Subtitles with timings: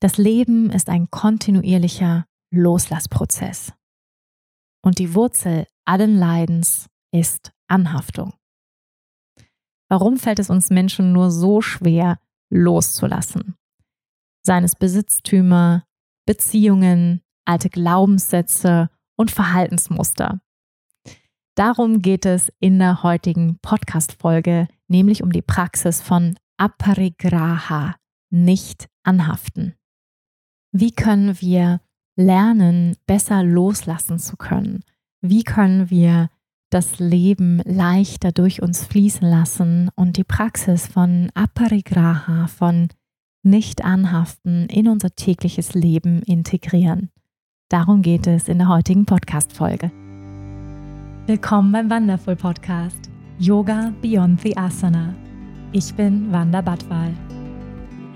[0.00, 3.72] Das Leben ist ein kontinuierlicher Loslassprozess.
[4.82, 8.34] Und die Wurzel allen Leidens ist Anhaftung.
[9.88, 12.18] Warum fällt es uns Menschen nur so schwer,
[12.50, 13.56] loszulassen?
[14.42, 15.84] Seien es Besitztümer,
[16.26, 20.40] Beziehungen, alte Glaubenssätze und Verhaltensmuster.
[21.54, 27.96] Darum geht es in der heutigen Podcast-Folge, nämlich um die Praxis von Aparigraha,
[28.30, 29.74] nicht anhaften.
[30.78, 31.80] Wie können wir
[32.16, 34.84] lernen, besser loslassen zu können?
[35.22, 36.28] Wie können wir
[36.68, 42.88] das Leben leichter durch uns fließen lassen und die Praxis von Aparigraha, von
[43.42, 47.08] nicht anhaften, in unser tägliches Leben integrieren?
[47.70, 49.90] Darum geht es in der heutigen Podcast-Folge.
[51.24, 53.08] Willkommen beim Wonderful Podcast
[53.38, 55.14] Yoga Beyond the Asana.
[55.72, 57.14] Ich bin Wanda Badwal.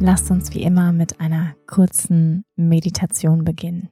[0.00, 3.90] lasst uns wie immer mit einer kurzen Meditation beginnen.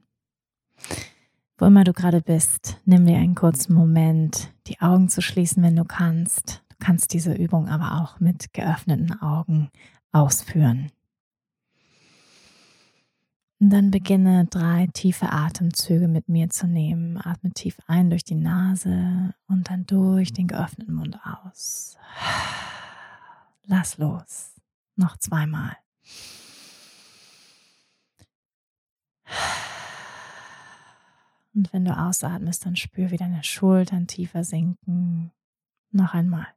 [1.57, 5.75] Wo immer du gerade bist, nimm dir einen kurzen Moment, die Augen zu schließen, wenn
[5.75, 6.63] du kannst.
[6.69, 9.69] Du kannst diese Übung aber auch mit geöffneten Augen
[10.11, 10.91] ausführen.
[13.59, 17.17] Und dann beginne drei tiefe Atemzüge mit mir zu nehmen.
[17.17, 21.97] Atme tief ein durch die Nase und dann durch den geöffneten Mund aus.
[23.65, 24.55] Lass los.
[24.95, 25.75] Noch zweimal.
[31.53, 35.31] Und wenn du ausatmest, dann spür, wie deine Schultern tiefer sinken.
[35.91, 36.47] Noch einmal.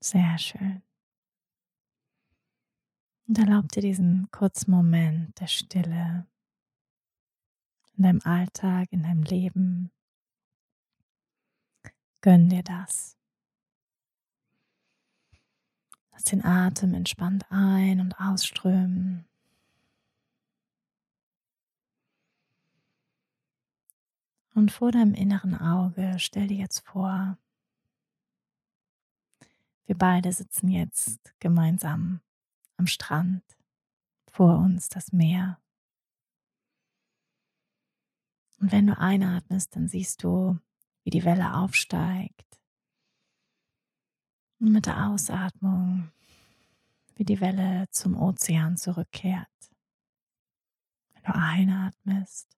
[0.00, 0.82] Sehr schön.
[3.26, 6.26] Und erlaub dir diesen kurzen Moment der Stille
[7.98, 9.90] in deinem Alltag, in deinem Leben.
[12.20, 13.16] Gönn dir das.
[16.12, 19.24] Lass den Atem entspannt ein- und ausströmen.
[24.54, 27.38] Und vor deinem inneren Auge stell dir jetzt vor,
[29.86, 32.20] wir beide sitzen jetzt gemeinsam
[32.76, 33.42] am Strand,
[34.30, 35.60] vor uns das Meer.
[38.60, 40.58] Und wenn du einatmest, dann siehst du,
[41.08, 42.60] wie die Welle aufsteigt.
[44.60, 46.12] Und mit der Ausatmung,
[47.16, 49.48] wie die Welle zum Ozean zurückkehrt.
[51.14, 52.54] Wenn du einatmest,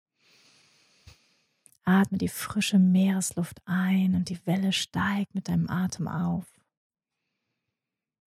[1.85, 6.53] atme die frische Meeresluft ein und die Welle steigt mit deinem Atem auf.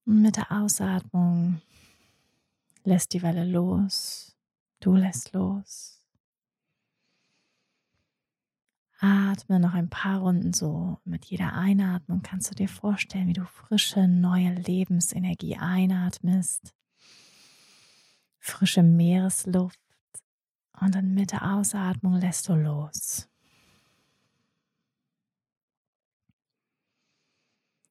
[0.05, 1.61] Und mit der Ausatmung
[2.85, 4.37] lässt die Welle los,
[4.79, 5.92] du lässt los.
[9.03, 10.97] Atme noch ein paar Runden so.
[11.03, 16.73] Mit jeder Einatmung kannst du dir vorstellen, wie du frische, neue Lebensenergie einatmest.
[18.39, 19.77] Frische Meeresluft.
[20.79, 23.27] Und dann mit der Ausatmung lässt du los.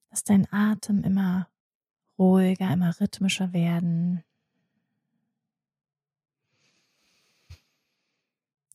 [0.09, 1.47] Lass dein Atem immer
[2.17, 4.23] ruhiger, immer rhythmischer werden.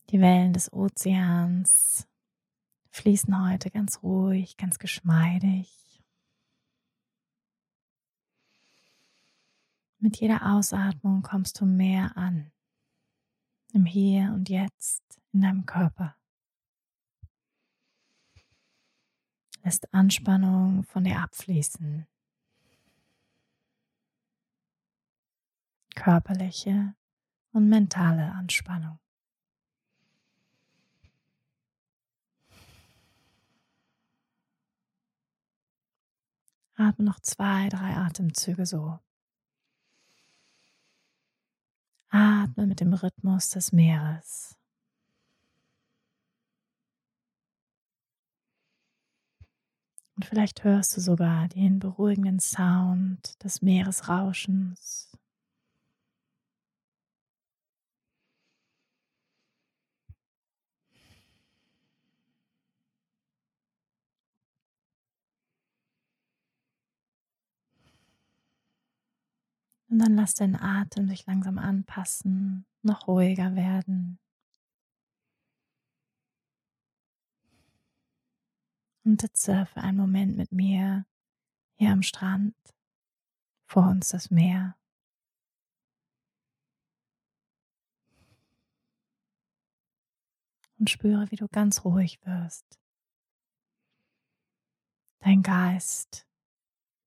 [0.09, 2.08] Die Wellen des Ozeans
[2.91, 5.79] fließen heute ganz ruhig, ganz geschmeidig.
[9.99, 12.51] Mit jeder Ausatmung kommst du mehr an,
[13.73, 16.15] im Hier und Jetzt in deinem Körper.
[19.63, 22.07] Lässt Anspannung von dir abfließen.
[25.95, 26.95] Körperliche
[27.51, 28.99] und mentale Anspannung.
[36.79, 38.99] Atme noch zwei, drei Atemzüge so.
[42.07, 44.55] Atme mit dem Rhythmus des Meeres.
[50.15, 55.08] Und vielleicht hörst du sogar den beruhigenden Sound des Meeresrauschens.
[69.89, 74.19] Und dann lass deinen Atem sich langsam anpassen, noch ruhiger werden.
[79.03, 81.05] Und jetzt surfe einen Moment mit mir
[81.75, 82.55] hier am Strand,
[83.65, 84.77] vor uns das Meer.
[90.77, 92.79] Und spüre, wie du ganz ruhig wirst.
[95.19, 96.27] Dein Geist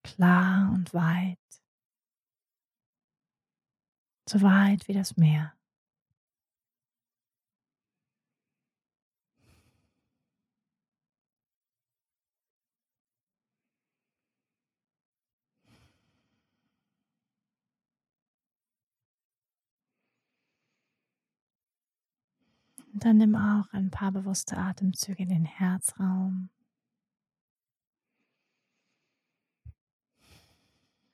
[0.03, 1.39] klar und weit,
[4.29, 5.53] so weit wie das Meer.
[22.93, 26.51] Und dann nimm auch ein paar bewusste Atemzüge in den Herzraum.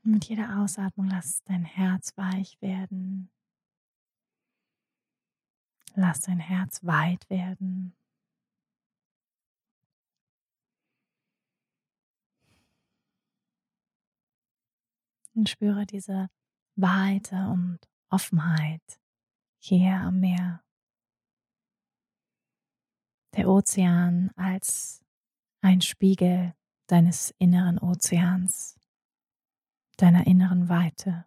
[0.08, 3.30] Mit jeder Ausatmung lass dein Herz weich werden.
[5.94, 7.94] Lass dein Herz weit werden.
[15.34, 16.30] Und spüre diese
[16.74, 17.78] Weite und
[18.08, 19.00] Offenheit
[19.58, 20.64] hier am Meer.
[23.36, 25.04] Der Ozean als
[25.60, 26.54] ein Spiegel
[26.86, 28.77] deines inneren Ozeans
[29.98, 31.24] deiner inneren Weite.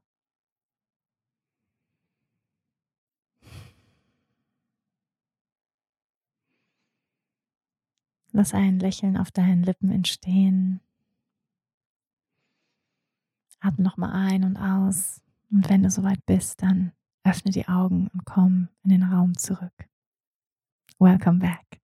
[8.31, 10.79] Lass ein Lächeln auf deinen Lippen entstehen.
[13.59, 15.21] Atme nochmal ein und aus.
[15.51, 19.89] Und wenn du soweit bist, dann öffne die Augen und komm in den Raum zurück.
[20.97, 21.80] Welcome back.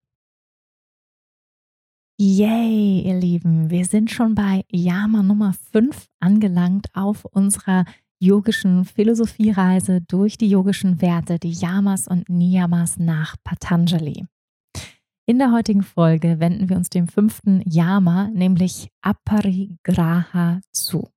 [2.19, 7.86] Yay, ihr Lieben, wir sind schon bei Yama Nummer 5 angelangt auf unserer
[8.19, 14.25] yogischen Philosophiereise durch die yogischen Werte, die Yamas und Niyamas nach Patanjali.
[15.28, 21.12] In der heutigen Folge wenden wir uns dem fünften Yama, nämlich Aparigraha, zu.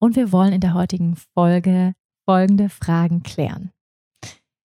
[0.00, 1.92] Und wir wollen in der heutigen Folge
[2.24, 3.72] folgende Fragen klären.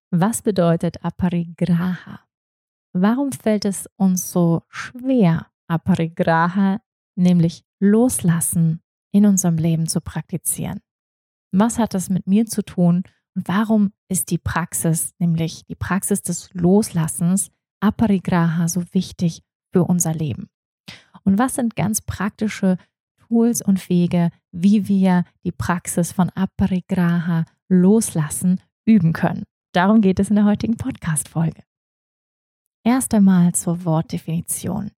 [0.09, 2.21] Was bedeutet Aparigraha?
[2.93, 6.79] Warum fällt es uns so schwer, Aparigraha,
[7.15, 8.81] nämlich Loslassen
[9.11, 10.79] in unserem Leben zu praktizieren?
[11.51, 13.03] Was hat das mit mir zu tun
[13.35, 17.49] und warum ist die Praxis, nämlich die Praxis des Loslassens,
[17.79, 19.41] Aparigraha, so wichtig
[19.71, 20.49] für unser Leben?
[21.23, 22.77] Und was sind ganz praktische
[23.27, 29.45] Tools und Wege, wie wir die Praxis von Aparigraha loslassen üben können?
[29.73, 31.63] Darum geht es in der heutigen Podcast-Folge.
[32.85, 34.91] Erst einmal zur Wortdefinition.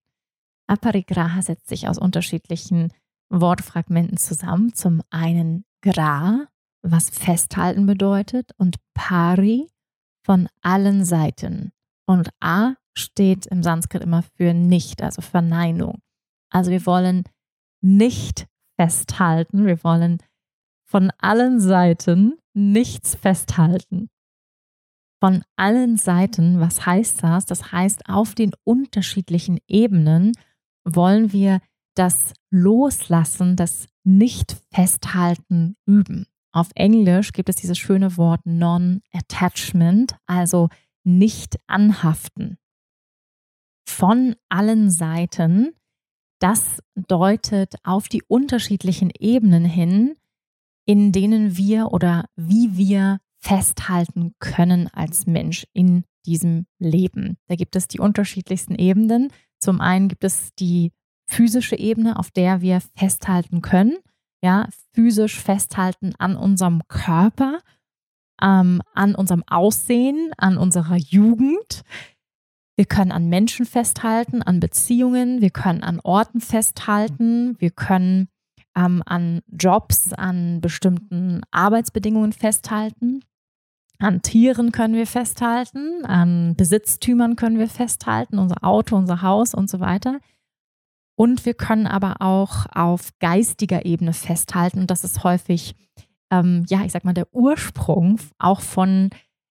[0.67, 2.91] Aparigraha setzt sich aus unterschiedlichen
[3.29, 4.73] Wortfragmenten zusammen.
[4.73, 6.47] Zum einen gra,
[6.81, 9.67] was festhalten bedeutet, und pari
[10.25, 11.71] von allen Seiten.
[12.07, 15.99] Und a steht im Sanskrit immer für nicht, also Verneinung.
[16.49, 17.23] Also wir wollen
[17.81, 18.47] nicht
[18.79, 20.23] festhalten, wir wollen
[20.88, 24.09] von allen Seiten nichts festhalten
[25.25, 26.60] von allen Seiten.
[26.60, 27.48] Was heißt das?
[27.48, 30.33] Das heißt, auf den unterschiedlichen Ebenen
[30.83, 31.62] wollen wir
[31.95, 36.27] das Loslassen, das Nicht-Festhalten üben.
[36.51, 40.70] Auf Englisch gibt es dieses schöne Wort Non-Attachment, also
[41.03, 42.60] nicht anhaften.
[43.89, 45.74] Von allen Seiten,
[46.38, 50.17] das deutet auf die unterschiedlichen Ebenen hin,
[50.86, 57.37] in denen wir oder wie wir festhalten können als Mensch in diesem Leben.
[57.47, 59.31] Da gibt es die unterschiedlichsten Ebenen.
[59.59, 60.91] Zum einen gibt es die
[61.27, 63.97] physische Ebene, auf der wir festhalten können.
[64.43, 67.59] Ja, physisch festhalten an unserem Körper,
[68.41, 71.83] ähm, an unserem Aussehen, an unserer Jugend.
[72.75, 78.27] Wir können an Menschen festhalten, an Beziehungen, wir können an Orten festhalten, wir können
[78.75, 83.21] ähm, an Jobs, an bestimmten Arbeitsbedingungen festhalten.
[83.99, 89.69] An Tieren können wir festhalten, an Besitztümern können wir festhalten, unser Auto, unser Haus und
[89.69, 90.19] so weiter.
[91.15, 94.79] Und wir können aber auch auf geistiger Ebene festhalten.
[94.79, 95.75] Und das ist häufig,
[96.29, 99.11] ähm, ja, ich sag mal, der Ursprung auch von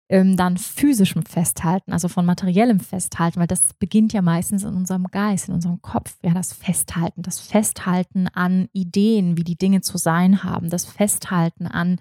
[0.09, 5.05] ähm, dann physischem Festhalten, also von materiellem Festhalten, weil das beginnt ja meistens in unserem
[5.05, 6.17] Geist, in unserem Kopf.
[6.23, 11.67] Ja, das Festhalten, das Festhalten an Ideen, wie die Dinge zu sein haben, das Festhalten
[11.67, 12.01] an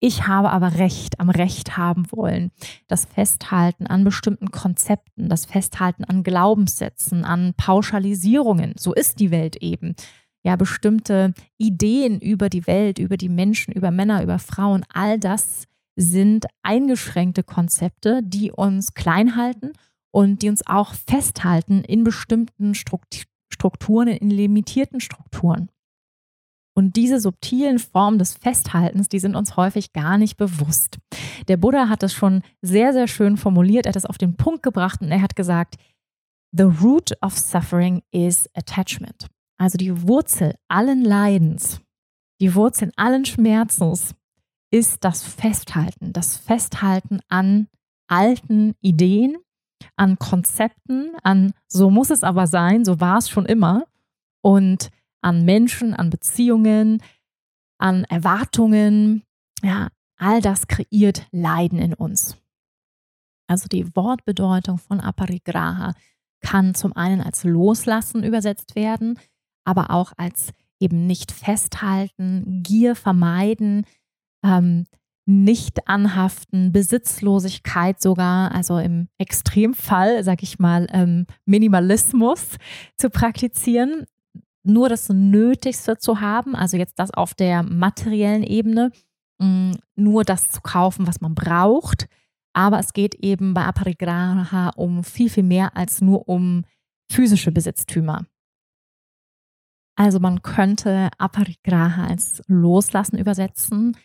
[0.00, 2.50] ich habe aber Recht am Recht haben wollen.
[2.88, 8.74] Das Festhalten an bestimmten Konzepten, das Festhalten an Glaubenssätzen, an Pauschalisierungen.
[8.78, 9.94] So ist die Welt eben.
[10.42, 15.64] ja, bestimmte Ideen über die Welt, über die Menschen, über Männer, über Frauen, all das
[15.96, 19.72] sind eingeschränkte Konzepte, die uns klein halten
[20.10, 25.68] und die uns auch festhalten in bestimmten Strukturen, in limitierten Strukturen.
[26.80, 30.96] Und diese subtilen Formen des Festhaltens, die sind uns häufig gar nicht bewusst.
[31.46, 34.62] Der Buddha hat es schon sehr, sehr schön formuliert, er hat es auf den Punkt
[34.62, 35.76] gebracht und er hat gesagt,
[36.52, 39.26] The root of suffering is attachment.
[39.58, 41.82] Also die Wurzel allen Leidens,
[42.40, 44.14] die Wurzel allen Schmerzens
[44.70, 47.68] ist das Festhalten, das Festhalten an
[48.08, 49.36] alten Ideen,
[49.96, 53.84] an Konzepten, an so muss es aber sein, so war es schon immer
[54.40, 54.88] und
[55.20, 57.02] an Menschen, an Beziehungen,
[57.78, 59.22] an Erwartungen.
[59.62, 62.36] Ja, all das kreiert Leiden in uns.
[63.48, 65.94] Also die Wortbedeutung von Aparigraha
[66.40, 69.18] kann zum einen als Loslassen übersetzt werden,
[69.64, 73.84] aber auch als eben nicht festhalten, Gier vermeiden,
[74.44, 74.86] ähm,
[75.26, 82.56] nicht anhaften, Besitzlosigkeit sogar, also im Extremfall, sag ich mal, ähm, Minimalismus
[82.96, 84.06] zu praktizieren,
[84.62, 88.92] nur das Nötigste zu haben, also jetzt das auf der materiellen Ebene,
[89.38, 92.08] mm, nur das zu kaufen, was man braucht.
[92.52, 96.64] Aber es geht eben bei Aparigraha um viel, viel mehr als nur um
[97.10, 98.26] physische Besitztümer.
[99.96, 103.96] Also man könnte Aparigraha als Loslassen übersetzen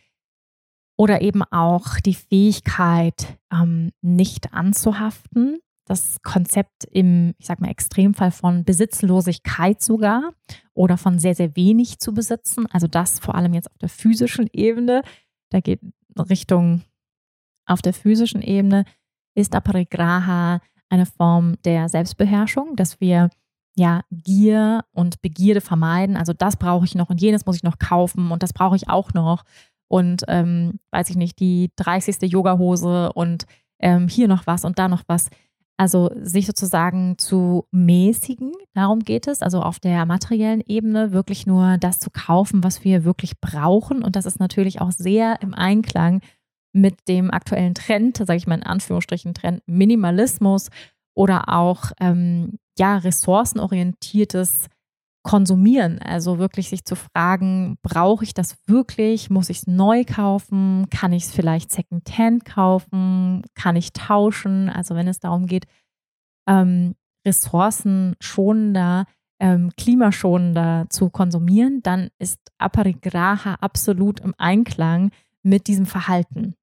[0.97, 5.59] oder eben auch die Fähigkeit, ähm, nicht anzuhaften.
[5.85, 10.33] Das Konzept im, ich sag mal, Extremfall von Besitzlosigkeit sogar
[10.73, 12.65] oder von sehr, sehr wenig zu besitzen.
[12.71, 15.03] Also das vor allem jetzt auf der physischen Ebene.
[15.51, 15.79] Da geht
[16.17, 16.81] Richtung
[17.65, 18.85] auf der physischen Ebene
[19.35, 23.29] ist Aparigraha eine Form der Selbstbeherrschung, dass wir
[23.75, 26.15] ja Gier und Begierde vermeiden.
[26.15, 28.87] Also das brauche ich noch und jenes muss ich noch kaufen und das brauche ich
[28.87, 29.43] auch noch
[29.87, 32.31] und ähm, weiß ich nicht, die 30.
[32.31, 33.45] Yogahose und
[33.79, 35.29] ähm, hier noch was und da noch was.
[35.77, 41.77] Also sich sozusagen zu mäßigen, darum geht es, also auf der materiellen Ebene wirklich nur
[41.77, 44.01] das zu kaufen, was wir wirklich brauchen.
[44.01, 46.21] Und das ist natürlich auch sehr im Einklang
[46.71, 50.69] mit dem aktuellen Trend, sage ich mal in Anführungsstrichen Trend Minimalismus
[51.13, 54.67] oder auch ähm, ja ressourcenorientiertes
[55.25, 59.31] Konsumieren, also wirklich sich zu fragen, brauche ich das wirklich?
[59.31, 60.85] Muss ich es neu kaufen?
[60.91, 63.41] Kann ich es vielleicht Secondhand kaufen?
[63.55, 64.69] Kann ich tauschen?
[64.69, 65.65] Also wenn es darum geht,
[66.47, 66.93] ähm,
[67.25, 69.05] ressourcenschonender,
[69.39, 75.09] ähm, klimaschonender zu konsumieren, dann ist Aparigraha absolut im Einklang
[75.41, 76.53] mit diesem Verhalten.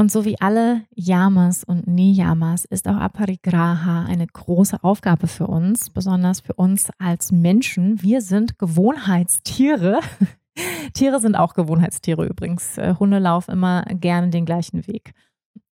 [0.00, 5.90] Und so wie alle Yamas und Niyamas ist auch Aparigraha eine große Aufgabe für uns,
[5.90, 8.00] besonders für uns als Menschen.
[8.00, 10.00] Wir sind Gewohnheitstiere.
[10.94, 12.78] Tiere sind auch Gewohnheitstiere übrigens.
[12.78, 15.12] Äh, Hunde laufen immer gerne den gleichen Weg.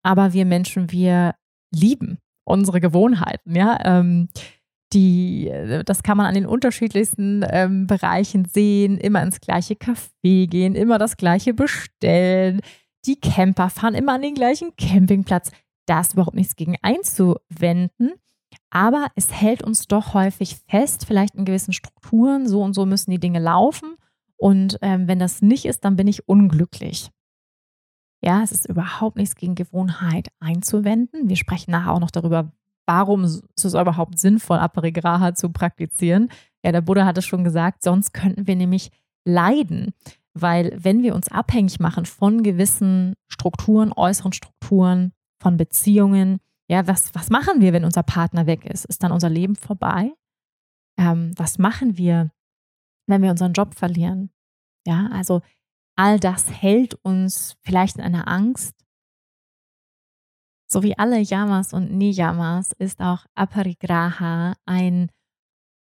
[0.03, 1.35] Aber wir Menschen, wir
[1.75, 3.79] lieben unsere Gewohnheiten, ja.
[3.83, 4.29] Ähm,
[4.93, 10.47] die, äh, das kann man an den unterschiedlichsten ähm, Bereichen sehen, immer ins gleiche Café
[10.47, 12.61] gehen, immer das gleiche bestellen,
[13.07, 15.50] die Camper fahren immer an den gleichen Campingplatz.
[15.87, 18.12] Da ist überhaupt nichts gegen einzuwenden.
[18.71, 23.11] Aber es hält uns doch häufig fest, vielleicht in gewissen Strukturen, so und so müssen
[23.11, 23.97] die Dinge laufen.
[24.37, 27.11] Und ähm, wenn das nicht ist, dann bin ich unglücklich.
[28.23, 31.28] Ja, es ist überhaupt nichts gegen Gewohnheit einzuwenden.
[31.28, 32.52] Wir sprechen nachher auch noch darüber,
[32.87, 36.28] warum ist es überhaupt sinnvoll, Aparigraha zu praktizieren.
[36.64, 38.90] Ja, der Buddha hat es schon gesagt, sonst könnten wir nämlich
[39.25, 39.95] leiden.
[40.35, 47.15] Weil wenn wir uns abhängig machen von gewissen Strukturen, äußeren Strukturen, von Beziehungen, ja, was,
[47.15, 48.85] was machen wir, wenn unser Partner weg ist?
[48.85, 50.13] Ist dann unser Leben vorbei?
[50.99, 52.31] Ähm, was machen wir,
[53.09, 54.31] wenn wir unseren Job verlieren?
[54.87, 55.43] Ja, also
[55.97, 58.75] all das hält uns vielleicht in einer Angst.
[60.71, 65.11] So wie alle Yamas und Niyamas ist auch Aparigraha ein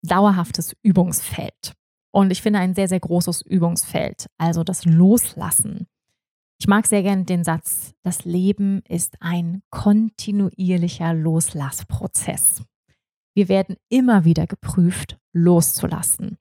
[0.03, 1.73] dauerhaftes Übungsfeld.
[2.15, 5.85] Und ich finde ein sehr, sehr großes Übungsfeld, also das Loslassen.
[6.57, 12.63] Ich mag sehr gerne den Satz, das Leben ist ein kontinuierlicher Loslassprozess.
[13.33, 16.37] Wir werden immer wieder geprüft, loszulassen.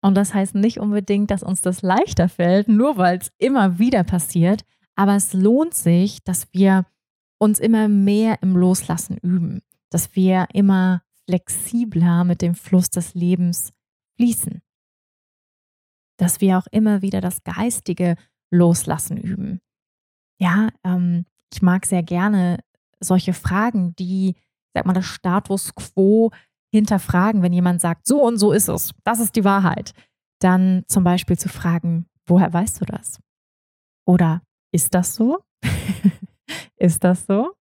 [0.00, 4.02] Und das heißt nicht unbedingt, dass uns das leichter fällt, nur weil es immer wieder
[4.02, 4.62] passiert,
[4.96, 6.86] aber es lohnt sich, dass wir
[7.38, 9.60] uns immer mehr im Loslassen üben,
[9.90, 13.74] dass wir immer flexibler mit dem Fluss des Lebens
[14.16, 14.62] fließen
[16.20, 18.16] dass wir auch immer wieder das geistige
[18.50, 19.60] Loslassen üben.
[20.38, 22.58] Ja, ähm, ich mag sehr gerne
[23.00, 24.36] solche Fragen, die,
[24.74, 26.30] sag mal, das Status quo
[26.72, 29.94] hinterfragen, wenn jemand sagt, so und so ist es, das ist die Wahrheit,
[30.40, 33.18] dann zum Beispiel zu fragen, woher weißt du das?
[34.06, 35.42] Oder ist das so?
[36.76, 37.54] ist das so?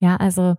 [0.00, 0.56] Ja, also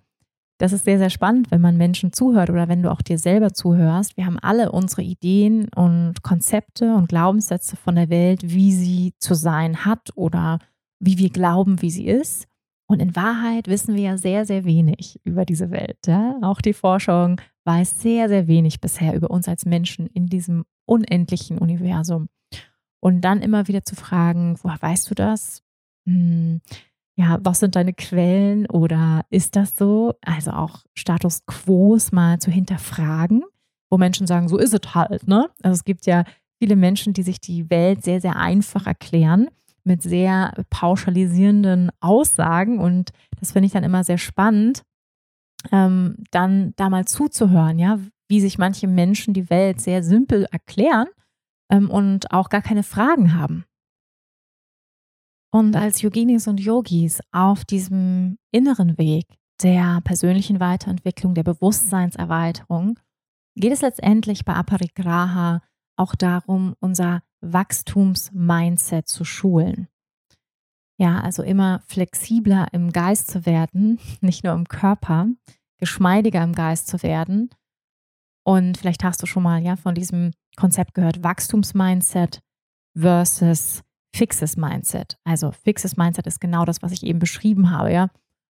[0.57, 3.53] das ist sehr, sehr spannend, wenn man Menschen zuhört oder wenn du auch dir selber
[3.53, 4.15] zuhörst.
[4.15, 9.33] Wir haben alle unsere Ideen und Konzepte und Glaubenssätze von der Welt, wie sie zu
[9.33, 10.59] sein hat oder
[10.99, 12.47] wie wir glauben, wie sie ist.
[12.87, 15.97] Und in Wahrheit wissen wir ja sehr, sehr wenig über diese Welt.
[16.05, 16.37] Ja?
[16.41, 21.57] Auch die Forschung weiß sehr, sehr wenig bisher über uns als Menschen in diesem unendlichen
[21.57, 22.29] Universum.
[23.01, 25.61] Und dann immer wieder zu fragen, woher weißt du das?
[26.07, 26.61] Hm,
[27.17, 30.13] ja, was sind deine Quellen oder ist das so?
[30.21, 33.43] Also auch Status Quos mal zu hinterfragen,
[33.89, 35.49] wo Menschen sagen, so ist es halt, ne?
[35.63, 36.25] Also es gibt ja
[36.59, 39.49] viele Menschen, die sich die Welt sehr, sehr einfach erklären
[39.85, 44.81] mit sehr pauschalisierenden Aussagen und das finde ich dann immer sehr spannend,
[45.71, 51.07] ähm, dann da mal zuzuhören, ja, wie sich manche Menschen die Welt sehr simpel erklären
[51.69, 53.65] ähm, und auch gar keine Fragen haben.
[55.55, 59.25] Und als Yoginis und Yogis auf diesem inneren Weg
[59.63, 62.99] der persönlichen Weiterentwicklung, der Bewusstseinserweiterung,
[63.55, 65.61] geht es letztendlich bei Aparigraha
[65.95, 69.87] auch darum, unser Wachstumsmindset zu schulen.
[70.99, 75.29] Ja, also immer flexibler im Geist zu werden, nicht nur im Körper,
[75.77, 77.49] geschmeidiger im Geist zu werden.
[78.43, 82.41] Und vielleicht hast du schon mal ja von diesem Konzept gehört, Wachstumsmindset
[82.93, 83.85] versus
[84.15, 85.17] fixes Mindset.
[85.23, 88.07] Also fixes Mindset ist genau das, was ich eben beschrieben habe, ja.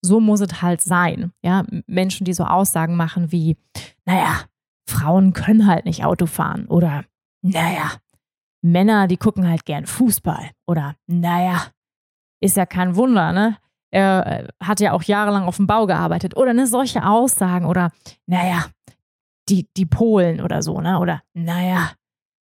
[0.00, 1.64] So muss es halt sein, ja.
[1.86, 3.56] Menschen, die so Aussagen machen wie,
[4.04, 4.44] naja,
[4.88, 7.04] Frauen können halt nicht Auto fahren oder,
[7.42, 7.92] naja,
[8.62, 11.66] Männer, die gucken halt gern Fußball oder, naja,
[12.40, 13.58] ist ja kein Wunder, ne?
[13.90, 17.90] Er äh, hat ja auch jahrelang auf dem Bau gearbeitet oder ne, solche Aussagen oder,
[18.26, 18.66] naja,
[19.48, 20.98] die, die Polen oder so, ne?
[20.98, 21.92] Oder, naja,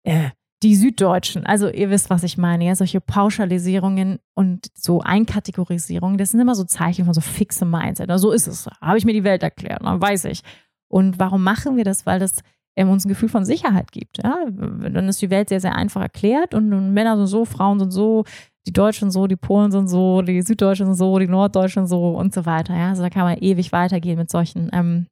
[0.04, 0.32] äh,
[0.64, 1.46] die Süddeutschen.
[1.46, 2.66] Also ihr wisst, was ich meine.
[2.66, 8.10] Ja, solche Pauschalisierungen und so Einkategorisierungen, das sind immer so Zeichen von so fixem Mindset.
[8.16, 8.68] So ist es.
[8.82, 10.42] Habe ich mir die Welt erklärt, dann weiß ich.
[10.88, 12.06] Und warum machen wir das?
[12.06, 12.42] Weil das
[12.76, 14.20] ähm, uns ein Gefühl von Sicherheit gibt.
[14.24, 14.46] Ja?
[14.50, 17.92] Dann ist die Welt sehr, sehr einfach erklärt und, und Männer sind so, Frauen sind
[17.92, 18.24] so,
[18.66, 22.34] die Deutschen so, die Polen sind so, die Süddeutschen sind so, die Norddeutschen so und
[22.34, 22.76] so weiter.
[22.76, 22.90] Ja?
[22.90, 25.08] Also da kann man ewig weitergehen mit solchen ähm,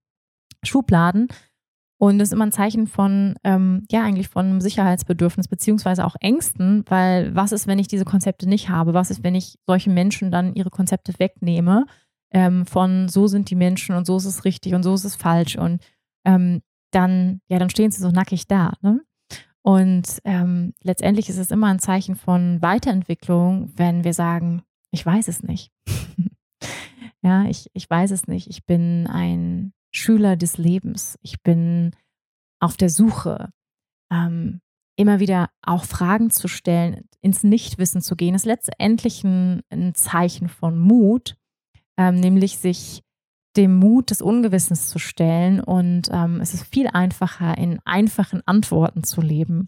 [0.63, 1.27] Schubladen.
[1.97, 6.15] Und das ist immer ein Zeichen von, ähm, ja, eigentlich von einem Sicherheitsbedürfnis, beziehungsweise auch
[6.19, 8.93] Ängsten, weil was ist, wenn ich diese Konzepte nicht habe?
[8.93, 11.86] Was ist, wenn ich solchen Menschen dann ihre Konzepte wegnehme?
[12.31, 15.15] Ähm, von so sind die Menschen und so ist es richtig und so ist es
[15.15, 15.58] falsch.
[15.58, 15.81] Und
[16.25, 18.73] ähm, dann, ja, dann stehen sie so nackig da.
[18.81, 19.01] Ne?
[19.62, 25.27] Und ähm, letztendlich ist es immer ein Zeichen von Weiterentwicklung, wenn wir sagen, ich weiß
[25.29, 25.71] es nicht.
[27.21, 28.49] ja, ich, ich weiß es nicht.
[28.49, 31.17] Ich bin ein Schüler des Lebens.
[31.21, 31.95] Ich bin
[32.60, 33.49] auf der Suche,
[34.12, 34.62] ähm,
[34.97, 40.47] immer wieder auch Fragen zu stellen, ins Nichtwissen zu gehen, ist letztendlich ein, ein Zeichen
[40.47, 41.36] von Mut,
[41.97, 43.01] ähm, nämlich sich
[43.58, 45.60] dem Mut des Ungewissens zu stellen.
[45.60, 49.67] Und ähm, es ist viel einfacher, in einfachen Antworten zu leben.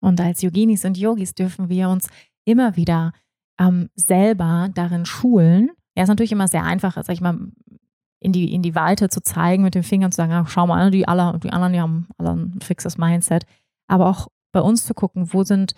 [0.00, 2.08] Und als Yoginis und Yogis dürfen wir uns
[2.44, 3.12] immer wieder
[3.58, 5.70] ähm, selber darin schulen.
[5.96, 7.38] Ja, ist natürlich immer sehr einfach, sag ich mal,
[8.20, 10.66] in die, in die Weite zu zeigen mit dem Finger und zu sagen, ach, schau
[10.66, 13.44] mal, die, alle, die anderen, die haben alle ein fixes Mindset.
[13.88, 15.74] Aber auch bei uns zu gucken, wo sind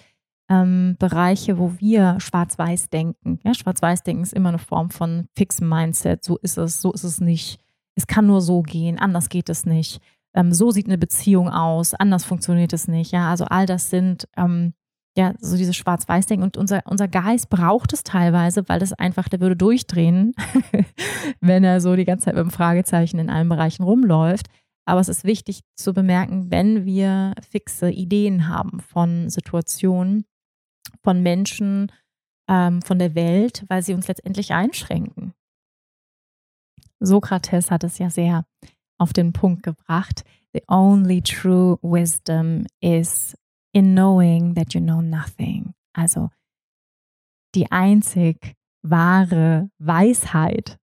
[0.48, 3.38] ähm, Bereiche, wo wir schwarz-weiß denken.
[3.44, 6.24] Ja, schwarz-weiß denken ist immer eine Form von fixem Mindset.
[6.24, 7.60] So ist es, so ist es nicht.
[7.96, 10.00] Es kann nur so gehen, anders geht es nicht.
[10.34, 13.12] Ähm, so sieht eine Beziehung aus, anders funktioniert es nicht.
[13.12, 14.74] Ja, also all das sind ähm,
[15.18, 16.44] ja, so dieses Schwarz-Weiß-Denken.
[16.44, 20.32] Und unser, unser Geist braucht es teilweise, weil das einfach, der würde durchdrehen,
[21.40, 24.46] wenn er so die ganze Zeit mit dem Fragezeichen in allen Bereichen rumläuft.
[24.84, 30.24] Aber es ist wichtig zu bemerken, wenn wir fixe Ideen haben von Situationen,
[31.02, 31.90] von Menschen,
[32.48, 35.34] ähm, von der Welt, weil sie uns letztendlich einschränken.
[37.00, 38.44] Sokrates hat es ja sehr
[38.98, 40.22] auf den Punkt gebracht.
[40.52, 43.36] The only true wisdom is
[43.78, 45.72] in knowing that you know nothing.
[45.92, 46.30] Also
[47.54, 50.78] die einzig wahre Weisheit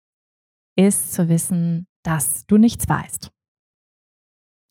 [0.77, 3.33] ist zu wissen, dass du nichts weißt.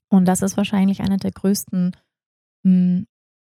[0.09, 1.97] Und das ist wahrscheinlich eine der größten
[2.63, 3.07] mh, hm,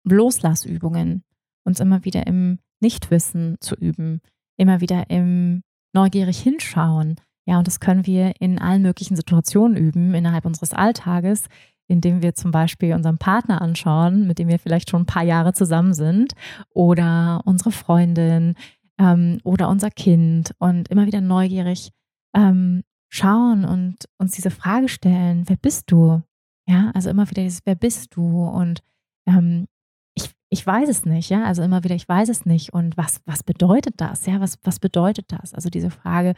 [0.04, 1.22] Loslassübungen,
[1.64, 4.20] uns immer wieder im Nichtwissen zu üben,
[4.56, 7.16] immer wieder im neugierig hinschauen.
[7.46, 11.46] Ja, und das können wir in allen möglichen Situationen üben innerhalb unseres Alltages,
[11.88, 15.52] indem wir zum Beispiel unseren Partner anschauen, mit dem wir vielleicht schon ein paar Jahre
[15.52, 16.32] zusammen sind,
[16.70, 18.54] oder unsere Freundin
[18.98, 21.92] ähm, oder unser Kind und immer wieder neugierig
[22.34, 26.22] ähm, schauen und uns diese Frage stellen, wer bist du?
[26.68, 28.44] Ja, also immer wieder dieses, wer bist du?
[28.44, 28.82] Und
[29.26, 29.66] ähm,
[30.14, 32.72] ich, ich weiß es nicht, ja, also immer wieder, ich weiß es nicht.
[32.72, 34.26] Und was, was bedeutet das?
[34.26, 35.54] Ja, was, was bedeutet das?
[35.54, 36.34] Also diese Frage,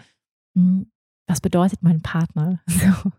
[0.55, 0.91] hm,
[1.27, 2.61] was bedeutet mein Partner?
[2.69, 3.13] So,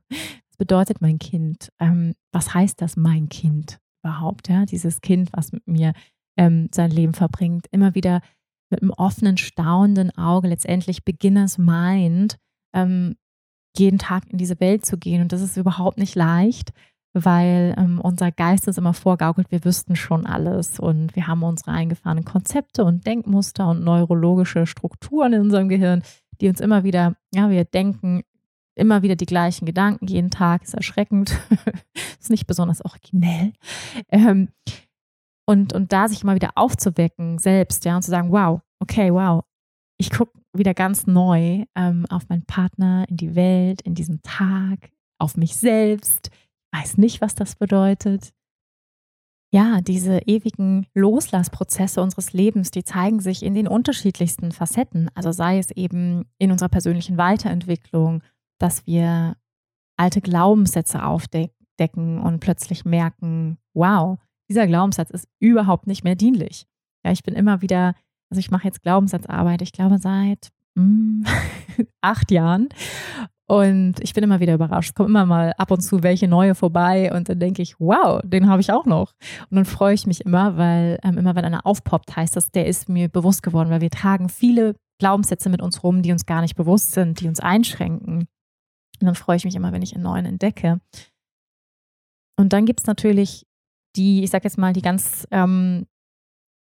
[0.60, 1.72] bedeutet mein Kind?
[1.80, 4.50] Ähm, was heißt das, mein Kind überhaupt?
[4.50, 5.94] Ja, dieses Kind, was mit mir
[6.38, 8.22] ähm, sein Leben verbringt, immer wieder
[8.70, 12.38] mit einem offenen, staunenden Auge, letztendlich Beginners Mind,
[12.76, 13.16] ähm,
[13.76, 15.22] jeden Tag in diese Welt zu gehen.
[15.22, 16.72] Und das ist überhaupt nicht leicht,
[17.14, 21.72] weil ähm, unser Geist uns immer vorgaukelt, wir wüssten schon alles und wir haben unsere
[21.72, 26.04] eingefahrenen Konzepte und Denkmuster und neurologische Strukturen in unserem Gehirn,
[26.42, 28.24] die uns immer wieder, ja, wir denken
[28.80, 31.40] immer wieder die gleichen Gedanken jeden Tag, ist erschreckend,
[32.20, 33.54] ist nicht besonders originell.
[34.10, 34.50] Ähm,
[35.48, 39.44] und, und da sich immer wieder aufzuwecken selbst, ja, und zu sagen, wow, okay, wow,
[39.98, 44.92] ich gucke wieder ganz neu ähm, auf meinen Partner, in die Welt, in diesen Tag,
[45.20, 46.30] auf mich selbst.
[46.72, 48.32] Weiß nicht, was das bedeutet.
[49.52, 55.10] Ja, diese ewigen Loslassprozesse unseres Lebens, die zeigen sich in den unterschiedlichsten Facetten.
[55.16, 58.22] Also sei es eben in unserer persönlichen Weiterentwicklung,
[58.60, 59.36] dass wir
[59.98, 64.20] alte Glaubenssätze aufdecken und plötzlich merken, wow,
[64.50, 66.68] dieser Glaubenssatz ist überhaupt nicht mehr dienlich.
[67.04, 67.96] Ja, ich bin immer wieder,
[68.30, 71.24] also ich mache jetzt Glaubenssatzarbeit, ich glaube seit mm,
[72.02, 72.70] acht Jahren.
[73.48, 74.90] Und ich bin immer wieder überrascht.
[74.90, 78.22] Es kommen immer mal ab und zu welche neue vorbei und dann denke ich, wow,
[78.24, 79.14] den habe ich auch noch.
[79.50, 82.68] Und dann freue ich mich immer, weil ähm, immer wenn einer aufpoppt, heißt das, der
[82.68, 86.42] ist mir bewusst geworden, weil wir tragen viele Glaubenssätze mit uns rum, die uns gar
[86.42, 88.28] nicht bewusst sind, die uns einschränken.
[89.02, 90.80] Und dann freue ich mich immer, wenn ich einen neuen entdecke.
[92.38, 93.46] Und dann gibt es natürlich
[93.96, 95.88] die, ich sage jetzt mal, die ganz ähm,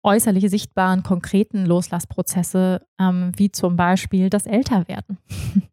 [0.04, 5.18] äußerliche, sichtbaren, konkreten Loslassprozesse, ähm, wie zum Beispiel das Älterwerden.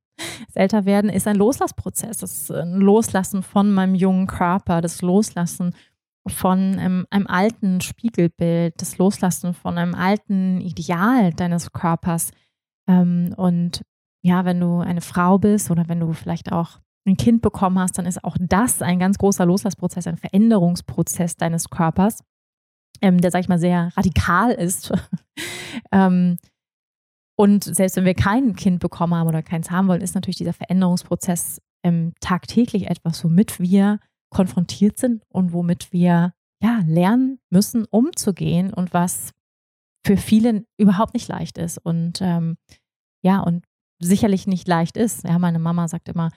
[0.49, 2.19] Das Älterwerden ist ein Loslassprozess.
[2.19, 5.77] Das ist ein Loslassen von meinem jungen Körper, das Loslassen
[6.27, 12.33] von ähm, einem alten Spiegelbild, das Loslassen von einem alten Ideal deines Körpers.
[12.89, 13.83] Ähm, und
[14.23, 17.99] ja, wenn du eine Frau bist oder wenn du vielleicht auch ein Kind bekommen hast,
[17.99, 22.23] dann ist auch das ein ganz großer Loslassprozess, ein Veränderungsprozess deines Körpers,
[23.01, 24.93] ähm, der, sag ich mal, sehr radikal ist.
[25.93, 26.39] ähm,
[27.37, 30.53] und selbst wenn wir kein Kind bekommen haben oder keins haben wollen, ist natürlich dieser
[30.53, 34.01] Veränderungsprozess ähm, tagtäglich etwas, womit wir
[34.31, 39.33] konfrontiert sind und womit wir ja lernen müssen, umzugehen und was
[40.05, 42.57] für viele überhaupt nicht leicht ist und ähm,
[43.23, 43.65] ja und
[43.99, 45.25] sicherlich nicht leicht ist.
[45.25, 46.31] Ja, meine Mama sagt immer,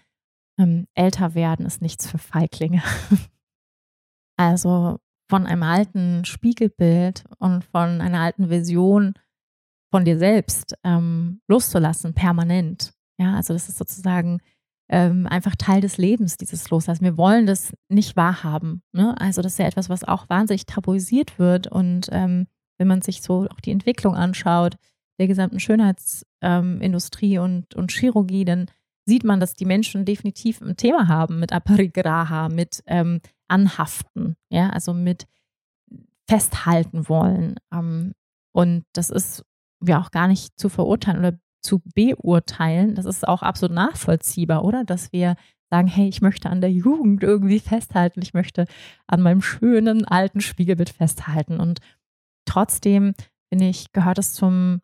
[0.57, 2.81] ähm, älter werden ist nichts für Feiglinge.
[4.37, 9.13] also von einem alten Spiegelbild und von einer alten Vision
[9.91, 12.93] von dir selbst ähm, loszulassen, permanent.
[13.17, 14.39] Ja, also das ist sozusagen
[14.89, 17.03] ähm, einfach Teil des Lebens, dieses Loslassen.
[17.03, 18.83] Wir wollen das nicht wahrhaben.
[18.91, 19.15] Ne?
[19.19, 21.67] Also das ist ja etwas, was auch wahnsinnig tabuisiert wird.
[21.67, 22.47] Und ähm,
[22.77, 24.75] wenn man sich so auch die Entwicklung anschaut,
[25.21, 28.65] der gesamten Schönheitsindustrie und, und Chirurgie, dann
[29.05, 34.69] sieht man, dass die Menschen definitiv ein Thema haben mit Aparigraha, mit ähm, Anhaften, ja,
[34.69, 35.27] also mit
[36.27, 37.55] festhalten wollen.
[37.71, 38.13] Ähm,
[38.51, 39.45] und das ist
[39.85, 42.95] ja auch gar nicht zu verurteilen oder zu beurteilen.
[42.95, 44.83] Das ist auch absolut nachvollziehbar, oder?
[44.83, 45.35] Dass wir
[45.69, 48.65] sagen, hey, ich möchte an der Jugend irgendwie festhalten, ich möchte
[49.07, 51.59] an meinem schönen alten Spiegelbild festhalten.
[51.59, 51.79] Und
[52.45, 53.13] trotzdem,
[53.49, 54.81] finde ich, gehört es zum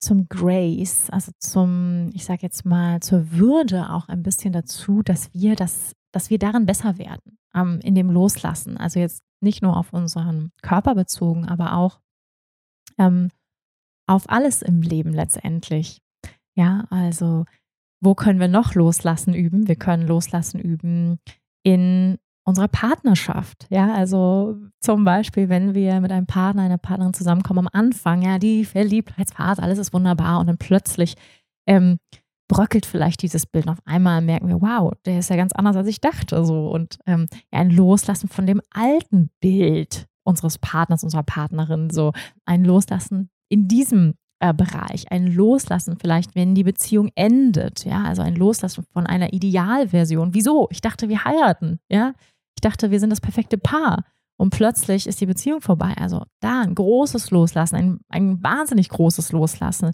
[0.00, 5.32] zum Grace, also zum, ich sage jetzt mal, zur Würde auch ein bisschen dazu, dass
[5.34, 8.76] wir das, dass wir darin besser werden, ähm, in dem Loslassen.
[8.76, 12.00] Also jetzt nicht nur auf unseren Körper bezogen, aber auch
[12.98, 13.30] ähm,
[14.06, 16.00] auf alles im Leben letztendlich.
[16.56, 17.44] Ja, also
[18.02, 19.68] wo können wir noch loslassen üben?
[19.68, 21.18] Wir können loslassen üben
[21.62, 22.18] in
[22.50, 23.66] unserer Partnerschaft.
[23.70, 28.38] Ja, also zum Beispiel, wenn wir mit einem Partner, einer Partnerin zusammenkommen am Anfang, ja,
[28.38, 31.14] die Verliebtheitsphase, alles ist wunderbar und dann plötzlich
[31.66, 31.98] ähm,
[32.48, 33.66] bröckelt vielleicht dieses Bild.
[33.66, 36.44] Und auf einmal merken wir, wow, der ist ja ganz anders, als ich dachte.
[36.44, 36.68] So.
[36.68, 42.12] Und ähm, ja, ein Loslassen von dem alten Bild unseres Partners, unserer Partnerin, so
[42.44, 48.22] ein Loslassen in diesem äh, Bereich, ein Loslassen vielleicht, wenn die Beziehung endet, ja, also
[48.22, 50.34] ein Loslassen von einer Idealversion.
[50.34, 50.68] Wieso?
[50.70, 52.14] Ich dachte, wir heiraten, ja.
[52.60, 54.04] Ich dachte, wir sind das perfekte Paar.
[54.36, 55.94] Und plötzlich ist die Beziehung vorbei.
[55.96, 59.92] Also da ein großes Loslassen, ein, ein wahnsinnig großes Loslassen.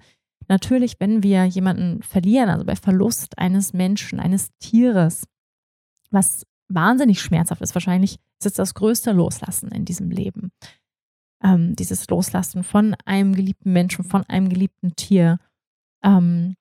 [0.48, 5.28] Natürlich, wenn wir jemanden verlieren, also bei Verlust eines Menschen, eines Tieres,
[6.10, 10.50] was wahnsinnig schmerzhaft ist, wahrscheinlich ist es das größte Loslassen in diesem Leben.
[11.44, 15.38] Ähm, dieses Loslassen von einem geliebten Menschen, von einem geliebten Tier.
[16.02, 16.56] Ähm,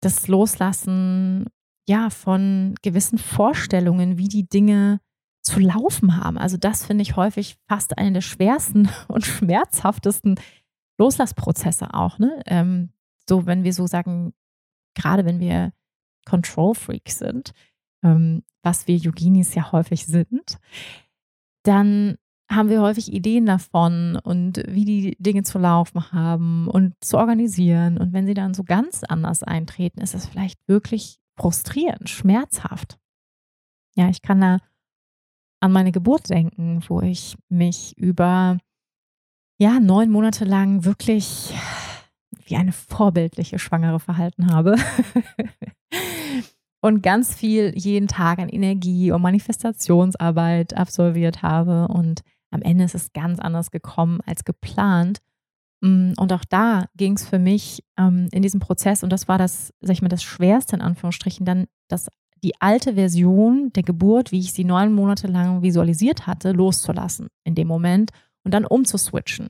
[0.00, 1.46] das Loslassen
[1.88, 4.98] ja, von gewissen Vorstellungen, wie die Dinge
[5.42, 6.38] zu laufen haben.
[6.38, 10.38] Also das finde ich häufig fast einen der schwersten und schmerzhaftesten
[10.98, 12.18] Loslassprozesse auch.
[12.18, 12.42] Ne?
[12.46, 12.90] Ähm,
[13.28, 14.34] so, wenn wir so sagen,
[14.94, 15.72] gerade wenn wir
[16.26, 17.52] Control Freaks sind,
[18.02, 20.58] ähm, was wir Yoginis ja häufig sind,
[21.62, 22.16] dann
[22.50, 27.96] haben wir häufig Ideen davon und wie die Dinge zu laufen haben und zu organisieren.
[27.96, 32.98] Und wenn sie dann so ganz anders eintreten, ist das vielleicht wirklich frustrierend, schmerzhaft.
[33.94, 34.58] Ja, ich kann da
[35.60, 38.58] an meine Geburt denken, wo ich mich über
[39.58, 41.52] ja, neun Monate lang wirklich
[42.46, 44.76] wie eine vorbildliche Schwangere verhalten habe.
[46.80, 51.88] und ganz viel jeden Tag an Energie und Manifestationsarbeit absolviert habe.
[51.88, 55.18] Und am Ende ist es ganz anders gekommen als geplant.
[55.82, 59.38] Mm, und auch da ging es für mich ähm, in diesem Prozess, und das war
[59.38, 62.08] das, sag ich mal, das Schwerste in Anführungsstrichen, dann das,
[62.42, 67.54] die alte Version der Geburt, wie ich sie neun Monate lang visualisiert hatte, loszulassen in
[67.54, 68.10] dem Moment
[68.44, 69.48] und dann umzuswitchen.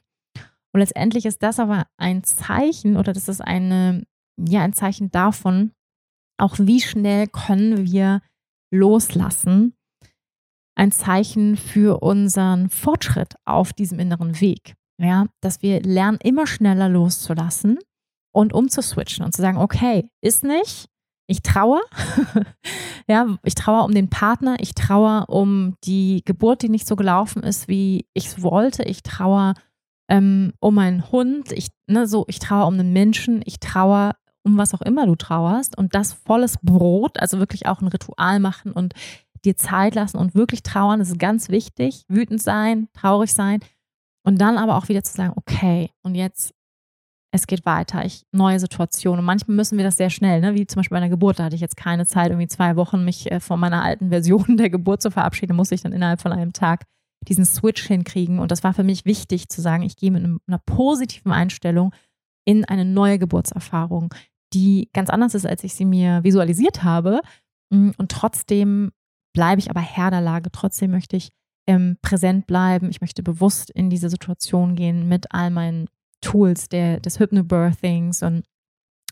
[0.73, 4.05] Und letztendlich ist das aber ein Zeichen oder das ist eine,
[4.39, 5.73] ja, ein Zeichen davon,
[6.39, 8.23] auch wie schnell können wir
[8.73, 9.75] loslassen.
[10.77, 14.75] Ein Zeichen für unseren Fortschritt auf diesem inneren Weg.
[14.99, 17.79] Ja, dass wir lernen, immer schneller loszulassen
[18.33, 20.90] und umzuswitchen und zu sagen, okay, ist nicht,
[21.31, 21.81] ich traue.
[23.09, 27.45] ja, ich traue um den Partner, ich traue um die Geburt, die nicht so gelaufen
[27.45, 28.83] ist, wie ich es wollte.
[28.83, 29.55] Ich traue
[30.09, 34.11] ähm, um meinen Hund, ich, ne, so, ich traue um einen Menschen, ich traue
[34.43, 38.41] um was auch immer du trauerst und das volles Brot, also wirklich auch ein Ritual
[38.41, 38.95] machen und
[39.45, 42.05] dir Zeit lassen und wirklich trauern, das ist ganz wichtig.
[42.09, 43.61] Wütend sein, traurig sein
[44.25, 46.55] und dann aber auch wieder zu sagen, okay, und jetzt
[47.33, 49.21] es geht weiter, ich neue Situationen.
[49.21, 50.55] Und manchmal müssen wir das sehr schnell, ne?
[50.55, 53.05] wie zum Beispiel bei einer Geburt, da hatte ich jetzt keine Zeit, irgendwie zwei Wochen
[53.05, 56.33] mich äh, von meiner alten Version der Geburt zu verabschieden, muss ich dann innerhalb von
[56.33, 56.85] einem Tag
[57.29, 58.39] diesen Switch hinkriegen.
[58.39, 61.95] Und das war für mich wichtig zu sagen, ich gehe mit einer positiven Einstellung
[62.45, 64.15] in eine neue Geburtserfahrung,
[64.53, 67.21] die ganz anders ist, als ich sie mir visualisiert habe.
[67.71, 68.91] Mm, und trotzdem
[69.35, 70.51] bleibe ich aber Herr der Lage.
[70.51, 71.29] Trotzdem möchte ich
[71.69, 72.91] ähm, präsent bleiben.
[72.91, 75.89] Ich möchte bewusst in diese Situation gehen mit all meinen
[76.21, 78.45] Tools der, des Hypnobirthings und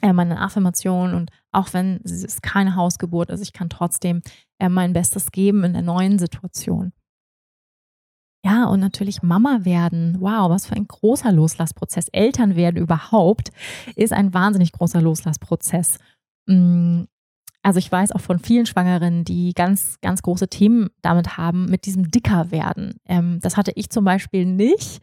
[0.02, 1.14] äh, meinen Affirmationen.
[1.14, 4.22] Und auch wenn es keine Hausgeburt ist, ich kann trotzdem
[4.58, 6.92] äh, mein Bestes geben in der neuen Situation.
[8.44, 10.16] Ja, und natürlich Mama werden.
[10.20, 12.08] Wow, was für ein großer Loslassprozess.
[12.08, 13.50] Eltern werden überhaupt
[13.96, 15.98] ist ein wahnsinnig großer Loslassprozess.
[16.46, 17.02] Mm,
[17.62, 21.84] also ich weiß auch von vielen Schwangeren, die ganz, ganz große Themen damit haben, mit
[21.84, 22.94] diesem dicker werden.
[23.06, 25.02] Ähm, das hatte ich zum Beispiel nicht,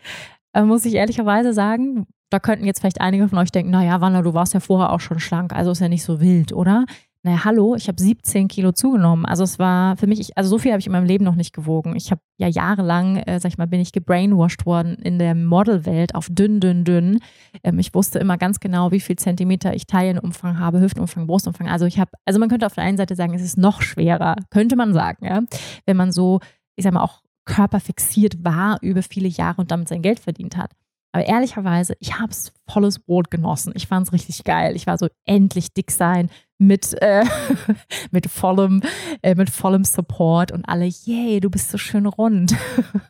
[0.56, 2.08] äh, muss ich ehrlicherweise sagen.
[2.32, 5.00] Da könnten jetzt vielleicht einige von euch denken, naja, Wanda, du warst ja vorher auch
[5.00, 6.86] schon schlank, also ist ja nicht so wild, oder?
[7.26, 9.26] naja, hallo, ich habe 17 Kilo zugenommen.
[9.26, 11.34] Also es war für mich, ich, also so viel habe ich in meinem Leben noch
[11.34, 11.96] nicht gewogen.
[11.96, 16.14] Ich habe ja jahrelang, äh, sag ich mal, bin ich gebrainwashed worden in der Modelwelt
[16.14, 17.18] auf dünn, dünn, dünn.
[17.64, 21.68] Ähm, ich wusste immer ganz genau, wie viel Zentimeter ich Taillenumfang habe, Hüftenumfang, Brustumfang.
[21.68, 24.36] Also ich habe, also man könnte auf der einen Seite sagen, es ist noch schwerer,
[24.52, 25.42] könnte man sagen, ja,
[25.88, 26.42] wenn man so,
[26.76, 30.72] ich sag mal, auch körperfixiert war über viele Jahre und damit sein Geld verdient hat.
[31.16, 33.72] Aber ehrlicherweise, ich habe es volles Brot genossen.
[33.76, 34.76] Ich fand es richtig geil.
[34.76, 37.24] Ich war so endlich dick sein mit, äh,
[38.12, 38.82] mit, vollem,
[39.22, 42.54] äh, mit vollem Support und alle, yay, du bist so schön rund.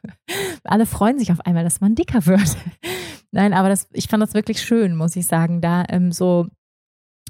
[0.63, 2.55] alle freuen sich auf einmal, dass man dicker wird.
[3.31, 6.45] Nein, aber das, ich fand das wirklich schön, muss ich sagen, da ähm, so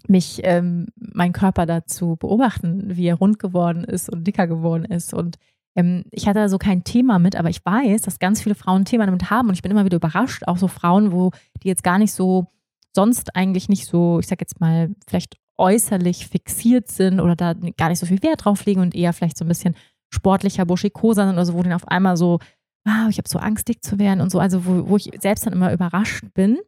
[0.08, 5.14] mich, ähm, mein Körper dazu beobachten, wie er rund geworden ist und dicker geworden ist
[5.14, 5.38] und
[5.76, 8.82] ähm, ich hatte da so kein Thema mit, aber ich weiß, dass ganz viele Frauen
[8.82, 11.68] ein Thema damit haben und ich bin immer wieder überrascht, auch so Frauen, wo die
[11.68, 12.48] jetzt gar nicht so,
[12.94, 17.90] sonst eigentlich nicht so, ich sag jetzt mal, vielleicht äußerlich fixiert sind oder da gar
[17.90, 19.76] nicht so viel Wert drauf legen und eher vielleicht so ein bisschen
[20.14, 22.40] sportlicher, buschikoser sind oder so, wo denen auf einmal so,
[22.86, 25.46] wow, ich habe so Angst, dick zu werden und so, also wo, wo ich selbst
[25.46, 26.60] dann immer überrascht bin,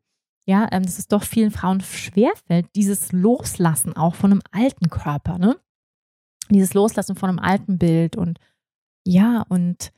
[0.45, 5.37] ja, ähm, dass es doch vielen Frauen schwerfällt, dieses Loslassen auch von einem alten Körper,
[5.37, 5.57] ne?
[6.49, 8.39] Dieses Loslassen von einem alten Bild und
[9.07, 9.91] ja, und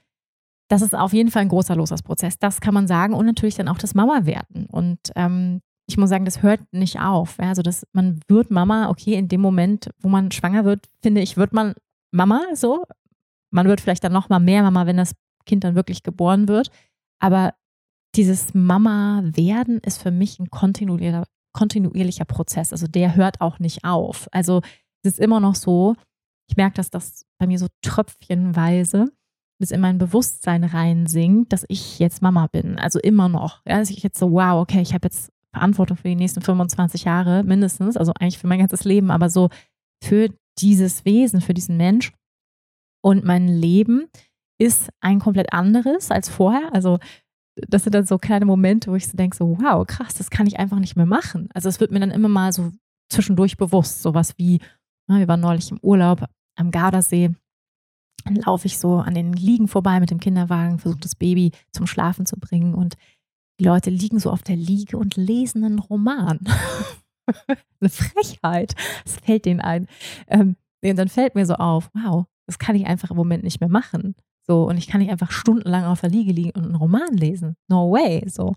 [0.69, 2.37] das ist auf jeden Fall ein großer Loslassprozess.
[2.37, 3.13] Das kann man sagen.
[3.13, 4.67] Und natürlich dann auch das Mama-Werden.
[4.67, 7.37] Und ähm, ich muss sagen, das hört nicht auf.
[7.39, 7.49] Ja?
[7.49, 11.37] Also, dass man wird Mama, okay, in dem Moment, wo man schwanger wird, finde ich,
[11.37, 11.73] wird man
[12.11, 12.85] Mama so.
[13.51, 15.15] Man wird vielleicht dann noch mal mehr Mama, wenn das
[15.47, 16.69] Kind dann wirklich geboren wird.
[17.19, 17.55] Aber
[18.15, 22.71] dieses Mama-Werden ist für mich ein kontinuierlicher, kontinuierlicher Prozess.
[22.71, 24.27] Also der hört auch nicht auf.
[24.31, 24.61] Also
[25.03, 25.95] es ist immer noch so,
[26.49, 29.11] ich merke, dass das bei mir so tröpfchenweise
[29.59, 32.79] bis in mein Bewusstsein reinsinkt, dass ich jetzt Mama bin.
[32.79, 33.61] Also immer noch.
[33.65, 37.03] Ja, dass ich jetzt so, wow, okay, ich habe jetzt Verantwortung für die nächsten 25
[37.03, 39.49] Jahre mindestens, also eigentlich für mein ganzes Leben, aber so
[40.03, 42.13] für dieses Wesen, für diesen Mensch.
[43.01, 44.07] Und mein Leben
[44.59, 46.73] ist ein komplett anderes als vorher.
[46.73, 46.99] Also
[47.67, 50.47] das sind dann so kleine Momente, wo ich so denke, so, wow, krass, das kann
[50.47, 51.49] ich einfach nicht mehr machen.
[51.53, 52.71] Also es wird mir dann immer mal so
[53.11, 54.59] zwischendurch bewusst, sowas wie,
[55.07, 56.25] wir waren neulich im Urlaub
[56.59, 57.31] am Gardasee,
[58.25, 61.87] dann laufe ich so an den Liegen vorbei mit dem Kinderwagen, versuche das Baby zum
[61.87, 62.95] Schlafen zu bringen und
[63.59, 66.39] die Leute liegen so auf der Liege und lesen einen Roman.
[67.79, 68.73] Eine Frechheit.
[69.03, 69.85] Das fällt denen ein.
[70.27, 73.59] Ähm, und dann fällt mir so auf, wow, das kann ich einfach im Moment nicht
[73.59, 74.15] mehr machen.
[74.47, 77.55] So, und ich kann nicht einfach stundenlang auf der Liege liegen und einen Roman lesen.
[77.67, 78.27] No way.
[78.27, 78.55] So.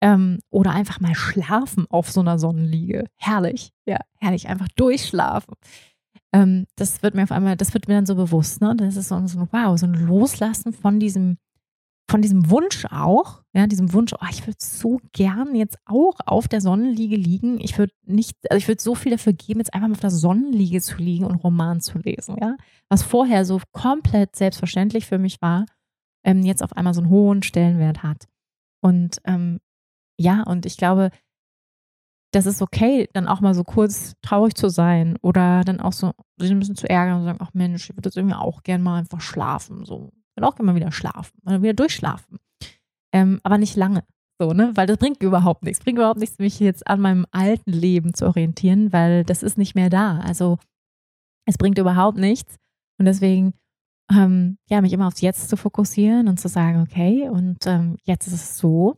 [0.00, 3.06] Ähm, oder einfach mal schlafen auf so einer Sonnenliege.
[3.16, 3.72] Herrlich.
[3.84, 4.48] Ja, herrlich.
[4.48, 5.54] Einfach durchschlafen.
[6.34, 8.74] Ähm, das wird mir auf einmal, das wird mir dann so bewusst, ne?
[8.76, 11.38] Das ist so, ein Wow, so ein Loslassen von diesem,
[12.10, 16.48] von diesem Wunsch auch, ja, diesem Wunsch, oh, ich würde so gern jetzt auch auf
[16.48, 17.60] der Sonnenliege liegen.
[17.60, 20.10] Ich würde nicht, also ich würde so viel dafür geben, jetzt einfach mal auf der
[20.10, 22.56] Sonnenliege zu liegen und Roman zu lesen, ja.
[22.88, 25.66] Was vorher so komplett selbstverständlich für mich war,
[26.24, 28.26] ähm, jetzt auf einmal so einen hohen Stellenwert hat.
[28.82, 29.60] Und ähm,
[30.18, 31.10] ja, und ich glaube,
[32.34, 36.12] das ist okay, dann auch mal so kurz traurig zu sein oder dann auch so
[36.38, 38.82] sich ein bisschen zu ärgern und sagen, ach Mensch, ich würde jetzt irgendwie auch gerne
[38.82, 42.38] mal einfach schlafen, so will auch gerne mal wieder schlafen, mal wieder durchschlafen.
[43.12, 44.04] Ähm, aber nicht lange.
[44.40, 44.72] So, ne?
[44.74, 45.82] Weil das bringt überhaupt nichts.
[45.84, 49.76] Bringt überhaupt nichts, mich jetzt an meinem alten Leben zu orientieren, weil das ist nicht
[49.76, 50.18] mehr da.
[50.18, 50.58] Also
[51.46, 52.56] es bringt überhaupt nichts.
[52.98, 53.54] Und deswegen,
[54.10, 58.26] ähm, ja, mich immer aufs Jetzt zu fokussieren und zu sagen, okay, und ähm, jetzt
[58.26, 58.96] ist es so,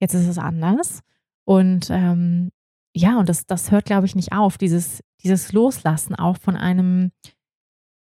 [0.00, 1.02] jetzt ist es anders.
[1.44, 2.50] Und ähm,
[2.94, 7.10] ja, und das, das hört, glaube ich, nicht auf, dieses, dieses Loslassen auch von einem,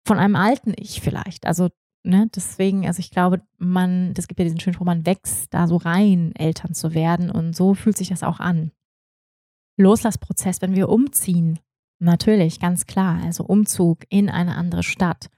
[0.06, 1.46] von einem alten Ich vielleicht.
[1.46, 1.70] Also
[2.04, 5.68] ne, deswegen, also ich glaube, man, das gibt ja diesen schönen Spruch, man wächst da
[5.68, 8.72] so rein, Eltern zu werden und so fühlt sich das auch an.
[9.78, 11.60] Loslassprozess, wenn wir umziehen,
[12.00, 15.30] natürlich, ganz klar, also Umzug in eine andere Stadt.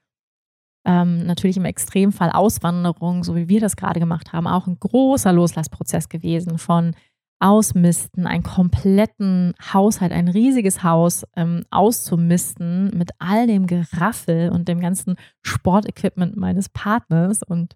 [0.87, 5.31] Ähm, natürlich im Extremfall Auswanderung, so wie wir das gerade gemacht haben, auch ein großer
[5.33, 6.95] Loslassprozess gewesen von
[7.39, 14.79] Ausmisten, einen kompletten Haushalt, ein riesiges Haus ähm, auszumisten mit all dem Geraffel und dem
[14.79, 17.75] ganzen Sportequipment meines Partners und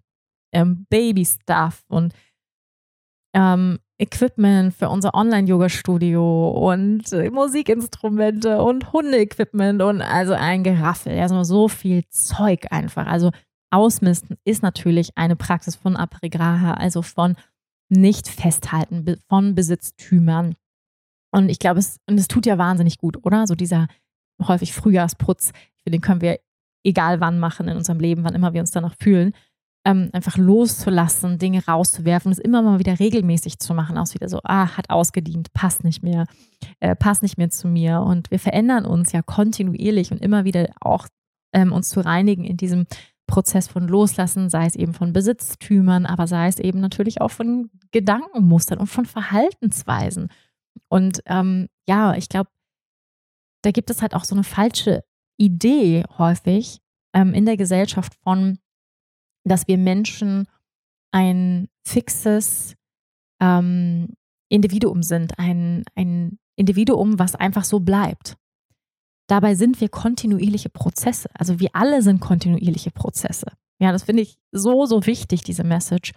[0.52, 2.14] ähm, Baby-Stuff und
[3.34, 11.18] ähm, Equipment für unser Online-Yoga-Studio und äh, Musikinstrumente und Hundeequipment und also ein Geraffel.
[11.20, 13.06] Also so viel Zeug einfach.
[13.06, 13.30] Also
[13.70, 17.36] Ausmisten ist natürlich eine Praxis von Aparigraha, also von
[17.90, 20.54] nicht festhalten von Besitztümern.
[21.32, 23.46] Und ich glaube, es, und es tut ja wahnsinnig gut, oder?
[23.46, 23.86] So dieser
[24.42, 25.52] häufig Frühjahrsputz,
[25.86, 26.38] den können wir
[26.84, 29.34] egal wann machen in unserem Leben, wann immer wir uns danach fühlen.
[29.84, 34.40] Ähm, einfach loszulassen, Dinge rauszuwerfen, es immer mal wieder regelmäßig zu machen, auch wieder so,
[34.44, 36.26] ah, hat ausgedient, passt nicht mehr,
[36.80, 38.00] äh, passt nicht mehr zu mir.
[38.02, 41.06] Und wir verändern uns ja kontinuierlich und immer wieder auch
[41.54, 42.86] ähm, uns zu reinigen in diesem
[43.30, 47.70] Prozess von Loslassen, sei es eben von Besitztümern, aber sei es eben natürlich auch von
[47.92, 50.28] Gedankenmustern und von Verhaltensweisen.
[50.88, 52.50] Und ähm, ja, ich glaube,
[53.62, 55.04] da gibt es halt auch so eine falsche
[55.38, 56.80] Idee häufig
[57.14, 58.58] ähm, in der Gesellschaft von,
[59.44, 60.46] dass wir Menschen
[61.12, 62.74] ein fixes
[63.40, 64.14] ähm,
[64.48, 68.36] Individuum sind, ein, ein Individuum, was einfach so bleibt.
[69.30, 71.28] Dabei sind wir kontinuierliche Prozesse.
[71.34, 73.46] Also wir alle sind kontinuierliche Prozesse.
[73.78, 76.10] Ja, das finde ich so, so wichtig, diese Message.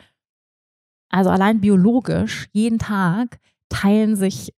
[1.09, 3.37] Also allein biologisch, jeden Tag
[3.69, 4.51] teilen sich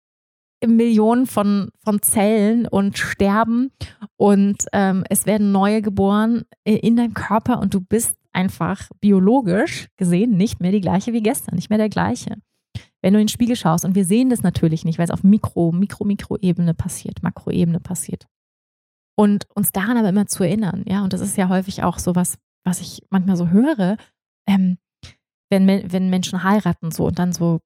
[0.65, 3.73] Millionen von, von Zellen und sterben
[4.17, 10.37] und ähm, es werden neue geboren in deinem Körper und du bist einfach biologisch gesehen
[10.37, 12.37] nicht mehr die gleiche wie gestern, nicht mehr der gleiche.
[13.03, 15.25] Wenn du in den Spiegel schaust und wir sehen das natürlich nicht, weil es auf
[15.25, 18.29] Mikro, Mikro, Mikroebene passiert, Makroebene passiert
[19.17, 22.15] und uns daran aber immer zu erinnern, ja, und das ist ja häufig auch so
[22.15, 23.97] was, was ich manchmal so höre,
[24.49, 24.79] ähm,
[25.51, 27.61] wenn, wenn Menschen heiraten so und dann so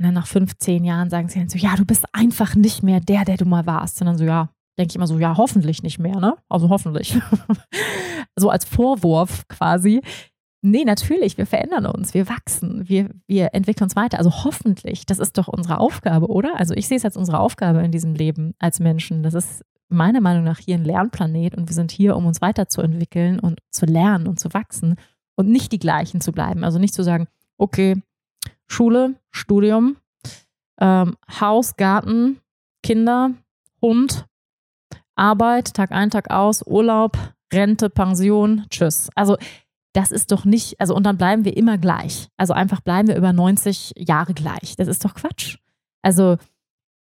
[0.00, 3.24] ne, nach 15 Jahren sagen sie dann so, ja, du bist einfach nicht mehr der,
[3.24, 6.18] der du mal warst, sondern so, ja, denke ich immer so, ja, hoffentlich nicht mehr,
[6.20, 6.36] ne?
[6.48, 7.18] Also hoffentlich.
[8.36, 10.02] so als Vorwurf quasi.
[10.60, 14.18] Nee, natürlich, wir verändern uns, wir wachsen, wir, wir entwickeln uns weiter.
[14.18, 16.58] Also hoffentlich, das ist doch unsere Aufgabe, oder?
[16.58, 19.22] Also ich sehe es als unsere Aufgabe in diesem Leben als Menschen.
[19.22, 23.38] Das ist meiner Meinung nach hier ein Lernplanet und wir sind hier, um uns weiterzuentwickeln
[23.38, 24.96] und zu lernen und zu wachsen
[25.36, 26.64] und nicht die gleichen zu bleiben.
[26.64, 28.02] Also nicht zu sagen, okay,
[28.66, 29.96] Schule, Studium,
[30.80, 32.40] ähm, Haus, Garten,
[32.82, 33.30] Kinder,
[33.80, 34.26] Hund,
[35.14, 37.16] Arbeit, Tag ein, Tag aus, Urlaub,
[37.52, 39.08] Rente, Pension, tschüss.
[39.14, 39.36] Also
[39.94, 42.28] das ist doch nicht, also und dann bleiben wir immer gleich.
[42.36, 44.76] Also einfach bleiben wir über 90 Jahre gleich.
[44.76, 45.58] Das ist doch Quatsch.
[46.02, 46.36] Also,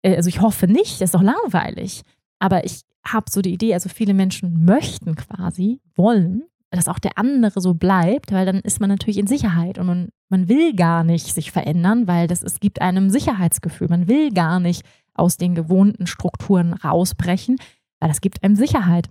[0.02, 2.04] äh, also ich hoffe nicht, das ist doch langweilig.
[2.40, 7.18] aber ich habe so die Idee, also viele Menschen möchten quasi, wollen, dass auch der
[7.18, 11.04] andere so bleibt, weil dann ist man natürlich in Sicherheit und man, man will gar
[11.04, 13.90] nicht sich verändern, weil das, es gibt einem Sicherheitsgefühl.
[13.90, 17.58] Man will gar nicht aus den gewohnten Strukturen rausbrechen,
[18.00, 19.10] weil das gibt einem Sicherheit.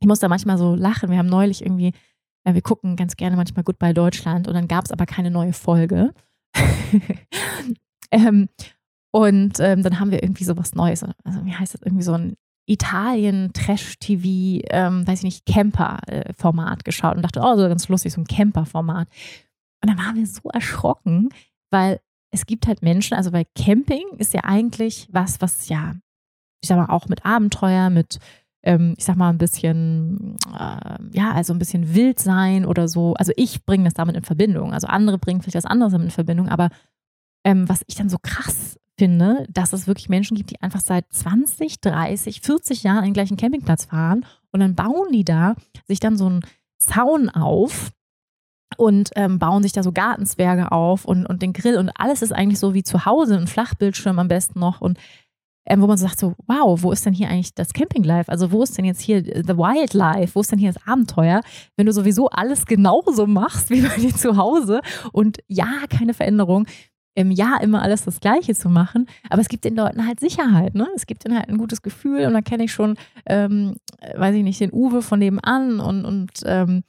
[0.00, 1.10] Ich muss da manchmal so lachen.
[1.10, 1.92] Wir haben neulich irgendwie,
[2.46, 5.52] ja, wir gucken ganz gerne manchmal Goodbye Deutschland und dann gab es aber keine neue
[5.52, 6.12] Folge.
[8.10, 8.48] ähm,
[9.10, 11.04] und ähm, dann haben wir irgendwie so was Neues.
[11.24, 11.82] Also, wie heißt das?
[11.82, 12.36] Irgendwie so ein
[12.66, 18.26] Italien-Trash-TV, ähm, weiß ich nicht, Camper-Format geschaut und dachte, oh, so ganz lustig, so ein
[18.26, 19.08] Camper-Format.
[19.82, 21.28] Und dann waren wir so erschrocken,
[21.70, 25.94] weil es gibt halt Menschen, also weil Camping ist ja eigentlich was, was ja,
[26.62, 28.18] ich sag mal, auch mit Abenteuer, mit,
[28.64, 33.14] ähm, ich sag mal, ein bisschen, äh, ja, also ein bisschen wild sein oder so.
[33.14, 34.72] Also ich bringe das damit in Verbindung.
[34.72, 36.70] Also andere bringen vielleicht was anderes damit in Verbindung, aber
[37.44, 41.12] ähm, was ich dann so krass finde, dass es wirklich Menschen gibt, die einfach seit
[41.12, 45.56] 20, 30, 40 Jahren den gleichen Campingplatz fahren und dann bauen die da
[45.86, 46.40] sich dann so einen
[46.78, 47.90] Zaun auf
[48.76, 52.32] und ähm, bauen sich da so Gartenzwerge auf und, und den Grill und alles ist
[52.32, 54.98] eigentlich so wie zu Hause, ein Flachbildschirm am besten noch und
[55.66, 58.30] ähm, wo man so sagt so, wow, wo ist denn hier eigentlich das Campinglife?
[58.30, 60.34] Also wo ist denn jetzt hier the Wildlife?
[60.34, 61.40] Wo ist denn hier das Abenteuer?
[61.76, 64.80] Wenn du sowieso alles genauso machst wie bei dir zu Hause
[65.12, 66.66] und ja, keine Veränderung,
[67.14, 69.06] im Jahr immer alles das Gleiche zu machen.
[69.30, 70.88] Aber es gibt den Leuten halt Sicherheit, ne?
[70.96, 72.96] Es gibt ihnen halt ein gutes Gefühl und dann kenne ich schon,
[73.26, 73.76] ähm,
[74.16, 76.82] weiß ich nicht, den Uwe von nebenan und, und ähm,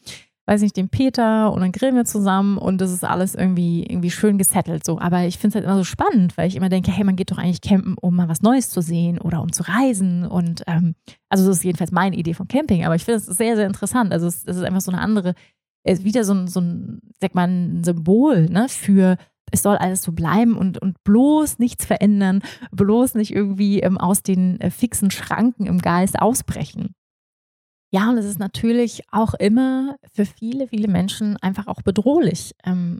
[0.47, 4.11] weiß nicht, den Peter und dann grillen wir zusammen und das ist alles irgendwie, irgendwie
[4.11, 4.99] schön gesettelt so.
[4.99, 7.31] Aber ich finde es halt immer so spannend, weil ich immer denke, hey, man geht
[7.31, 10.95] doch eigentlich campen, um mal was Neues zu sehen oder um zu reisen und ähm,
[11.29, 14.11] also das ist jedenfalls meine Idee von Camping, aber ich finde es sehr, sehr interessant.
[14.13, 15.33] Also es, es ist einfach so eine andere,
[15.83, 19.17] es ist wieder so ein, so ein, sag mal, ein Symbol, ne, für
[19.51, 22.41] es soll alles so bleiben und, und bloß nichts verändern,
[22.71, 26.95] bloß nicht irgendwie ähm, aus den äh, fixen Schranken im Geist ausbrechen.
[27.95, 32.99] Ja, und es ist natürlich auch immer für viele, viele Menschen einfach auch bedrohlich, ähm,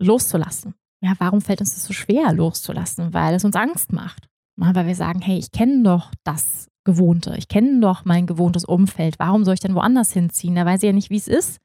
[0.00, 0.74] loszulassen.
[1.00, 3.14] Ja, warum fällt uns das so schwer, loszulassen?
[3.14, 4.26] Weil es uns Angst macht.
[4.56, 9.20] Weil wir sagen, hey, ich kenne doch das Gewohnte, ich kenne doch mein gewohntes Umfeld.
[9.20, 10.56] Warum soll ich denn woanders hinziehen?
[10.56, 11.60] Da weiß ich ja nicht, wie es ist.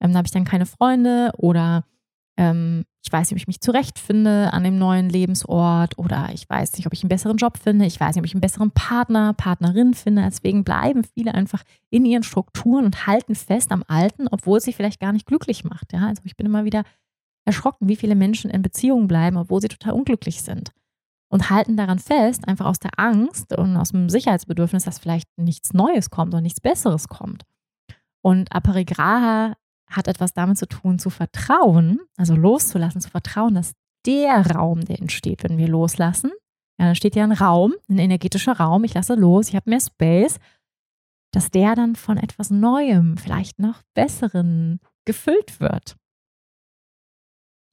[0.00, 1.84] Ähm, da habe ich dann keine Freunde oder
[2.36, 6.74] ähm, ich weiß nicht, ob ich mich zurechtfinde an dem neuen Lebensort oder ich weiß
[6.74, 9.32] nicht, ob ich einen besseren Job finde, ich weiß nicht, ob ich einen besseren Partner,
[9.32, 10.22] Partnerin finde.
[10.22, 14.76] Deswegen bleiben viele einfach in ihren Strukturen und halten fest am Alten, obwohl es sich
[14.76, 15.92] vielleicht gar nicht glücklich macht.
[15.92, 16.06] Ja?
[16.06, 16.84] Also ich bin immer wieder
[17.44, 20.70] erschrocken, wie viele Menschen in Beziehungen bleiben, obwohl sie total unglücklich sind.
[21.28, 25.72] Und halten daran fest, einfach aus der Angst und aus dem Sicherheitsbedürfnis, dass vielleicht nichts
[25.72, 27.44] Neues kommt oder nichts Besseres kommt.
[28.20, 29.54] Und Aparigraha
[29.92, 33.72] hat etwas damit zu tun, zu vertrauen, also loszulassen, zu vertrauen, dass
[34.06, 36.30] der Raum, der entsteht, wenn wir loslassen,
[36.78, 39.80] ja, dann steht ja ein Raum, ein energetischer Raum, ich lasse los, ich habe mehr
[39.80, 40.38] Space,
[41.32, 45.96] dass der dann von etwas Neuem, vielleicht noch Besseren gefüllt wird.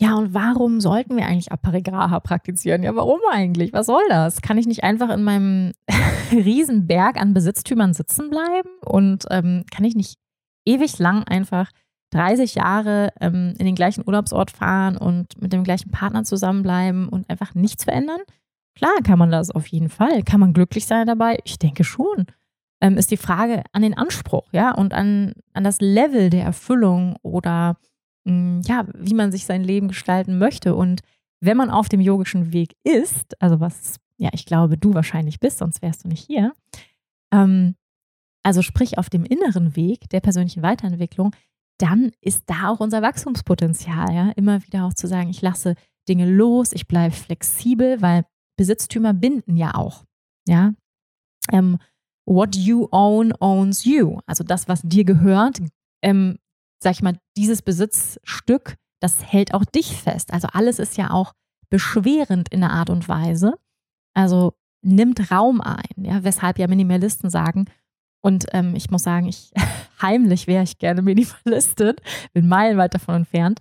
[0.02, 2.84] Ja, und warum sollten wir eigentlich Aparigraha praktizieren?
[2.84, 3.74] Ja, warum eigentlich?
[3.74, 4.42] Was soll das?
[4.42, 5.74] Kann ich nicht einfach in meinem
[6.32, 8.70] Riesenberg an Besitztümern sitzen bleiben?
[8.86, 10.18] Und ähm, kann ich nicht
[10.66, 11.72] ewig lang einfach
[12.12, 17.30] 30 Jahre ähm, in den gleichen Urlaubsort fahren und mit dem gleichen Partner zusammenbleiben und
[17.30, 18.22] einfach nichts verändern?
[18.76, 20.24] Klar kann man das auf jeden Fall.
[20.24, 21.38] Kann man glücklich sein dabei?
[21.44, 22.28] Ich denke schon.
[22.82, 27.18] Ähm, ist die Frage an den Anspruch, ja, und an, an das Level der Erfüllung
[27.24, 27.76] oder
[28.24, 30.76] mh, hm, ja, wie man sich sein Leben gestalten möchte.
[30.76, 31.02] Und
[31.42, 35.58] wenn man auf dem yogischen Weg ist, also was, ja, ich glaube, du wahrscheinlich bist,
[35.58, 36.54] sonst wärst du nicht hier,
[37.34, 37.76] ähm,
[38.44, 41.36] also sprich auf dem inneren Weg der persönlichen Weiterentwicklung,
[41.80, 45.76] dann ist da auch unser Wachstumspotenzial, ja, immer wieder auch zu sagen, ich lasse
[46.08, 48.26] Dinge los, ich bleibe flexibel, weil
[48.58, 50.04] Besitztümer binden ja auch,
[50.48, 50.74] ja.
[51.52, 51.80] Ähm,
[52.28, 55.62] what you own owns you, also das, was dir gehört,
[56.04, 56.38] ähm,
[56.84, 60.34] sag ich mal, dieses Besitzstück, das hält auch dich fest.
[60.34, 61.34] Also alles ist ja auch
[61.70, 63.58] beschwerend in der Art und Weise.
[64.14, 67.66] Also nimmt Raum ein, ja, weshalb ja Minimalisten sagen,
[68.22, 69.52] und ähm, ich muss sagen, ich
[70.02, 71.96] heimlich wäre ich gerne Minimalistin,
[72.34, 73.60] bin meilenweit davon entfernt.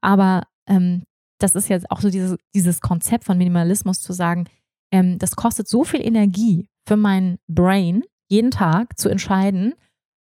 [0.00, 1.02] Aber ähm,
[1.38, 4.46] das ist jetzt auch so dieses, dieses Konzept von Minimalismus zu sagen,
[4.90, 9.74] ähm, das kostet so viel Energie für mein Brain, jeden Tag zu entscheiden,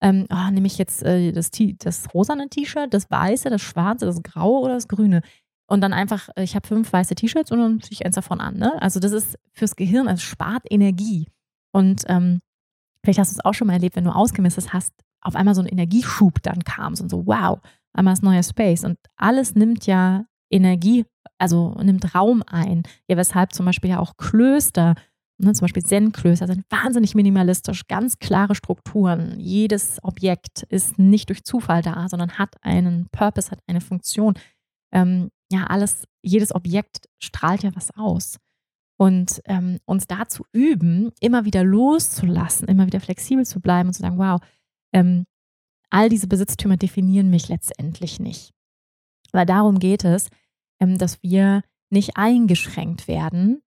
[0.01, 4.23] ähm, oh, nehme ich jetzt äh, das, das rosane T-Shirt, das weiße, das schwarze, das
[4.23, 5.23] graue oder das grüne.
[5.67, 8.41] Und dann einfach, äh, ich habe fünf weiße T-Shirts und dann ziehe ich eins davon
[8.41, 8.57] an.
[8.57, 8.81] Ne?
[8.81, 11.27] Also das ist fürs Gehirn, es spart Energie.
[11.73, 12.41] Und ähm,
[13.03, 15.63] vielleicht hast du es auch schon mal erlebt, wenn du ausgemistet hast, auf einmal so
[15.63, 17.59] ein Energieschub dann kam und so, wow,
[17.93, 18.85] einmal ist neuer Space.
[18.85, 21.05] Und alles nimmt ja Energie,
[21.39, 22.83] also nimmt Raum ein.
[23.09, 24.95] Ja, weshalb zum Beispiel ja auch Klöster
[25.41, 29.39] Ne, zum Beispiel Zen-Klöster sind wahnsinnig minimalistisch, ganz klare Strukturen.
[29.39, 34.35] Jedes Objekt ist nicht durch Zufall da, sondern hat einen Purpose, hat eine Funktion.
[34.93, 38.39] Ähm, ja, alles, jedes Objekt strahlt ja was aus.
[38.99, 43.95] Und ähm, uns da zu üben, immer wieder loszulassen, immer wieder flexibel zu bleiben und
[43.95, 44.41] zu sagen, wow,
[44.93, 45.27] ähm,
[45.91, 48.53] all diese Besitztümer definieren mich letztendlich nicht.
[49.33, 50.29] Weil darum geht es,
[50.81, 53.63] ähm, dass wir nicht eingeschränkt werden,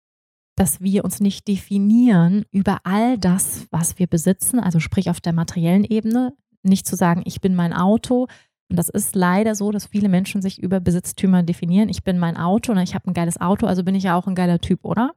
[0.56, 5.32] dass wir uns nicht definieren über all das, was wir besitzen, also sprich auf der
[5.32, 8.26] materiellen Ebene, nicht zu sagen, ich bin mein Auto.
[8.68, 11.88] Und das ist leider so, dass viele Menschen sich über Besitztümer definieren.
[11.88, 14.26] Ich bin mein Auto und ich habe ein geiles Auto, also bin ich ja auch
[14.26, 15.14] ein geiler Typ, oder?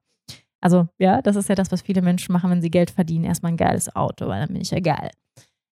[0.62, 3.26] Also, ja, das ist ja das, was viele Menschen machen, wenn sie Geld verdienen.
[3.26, 5.12] Erstmal ein geiles Auto, weil dann bin ich ja geil.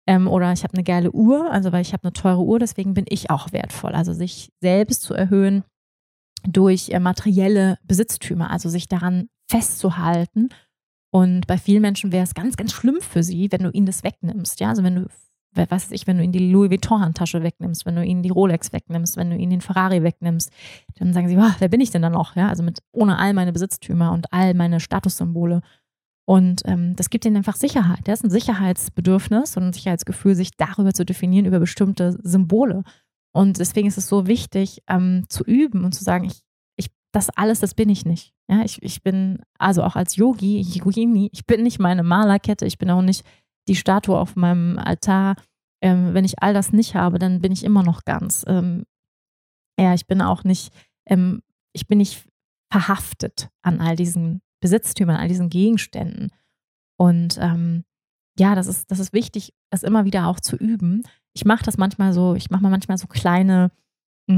[0.09, 2.95] Ähm, oder ich habe eine geile Uhr, also weil ich habe eine teure Uhr, deswegen
[2.95, 3.91] bin ich auch wertvoll.
[3.91, 5.63] Also sich selbst zu erhöhen
[6.47, 10.49] durch äh, materielle Besitztümer, also sich daran festzuhalten.
[11.11, 14.03] Und bei vielen Menschen wäre es ganz, ganz schlimm für sie, wenn du ihnen das
[14.03, 14.59] wegnimmst.
[14.59, 15.05] Ja, also wenn du,
[15.53, 18.73] was weiß ich, wenn du ihnen die Louis Vuitton-Handtasche wegnimmst, wenn du ihnen die Rolex
[18.73, 20.51] wegnimmst, wenn du ihnen den Ferrari wegnimmst,
[20.97, 22.35] dann sagen sie, wer bin ich denn dann noch?
[22.35, 25.61] Ja, also mit ohne all meine Besitztümer und all meine Statussymbole.
[26.29, 28.01] Und ähm, das gibt ihnen einfach Sicherheit.
[28.03, 32.83] Das ist ein Sicherheitsbedürfnis und ein Sicherheitsgefühl, sich darüber zu definieren, über bestimmte Symbole.
[33.33, 36.43] Und deswegen ist es so wichtig, ähm, zu üben und zu sagen, ich,
[36.75, 38.35] ich, das alles, das bin ich nicht.
[38.47, 42.77] Ja, ich, ich bin, also auch als Yogi, Yogini, ich bin nicht meine Malerkette, ich
[42.77, 43.25] bin auch nicht
[43.67, 45.35] die Statue auf meinem Altar.
[45.81, 48.45] Ähm, wenn ich all das nicht habe, dann bin ich immer noch ganz.
[48.45, 48.83] Ähm,
[49.79, 50.71] ja, ich bin auch nicht,
[51.07, 51.41] ähm,
[51.73, 52.23] ich bin nicht
[52.71, 56.31] verhaftet an all diesen Besitztümern, all diesen Gegenständen.
[56.97, 57.83] Und ähm,
[58.37, 61.03] ja, das ist, das ist wichtig, das immer wieder auch zu üben.
[61.33, 63.71] Ich mache das manchmal so, ich mache mal manchmal so kleine,
[64.27, 64.35] mh,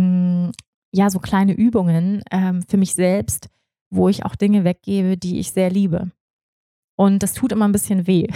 [0.47, 0.51] mm,
[0.93, 3.49] ja, so kleine Übungen ähm, für mich selbst,
[3.89, 6.11] wo ich auch Dinge weggebe, die ich sehr liebe.
[6.97, 8.27] Und das tut immer ein bisschen weh.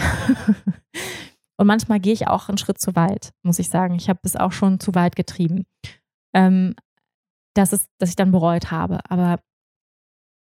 [1.58, 3.94] Und manchmal gehe ich auch einen Schritt zu weit, muss ich sagen.
[3.94, 5.64] Ich habe es auch schon zu weit getrieben.
[6.34, 6.74] Ähm,
[7.56, 9.00] dass, es, dass ich dann bereut habe.
[9.08, 9.40] Aber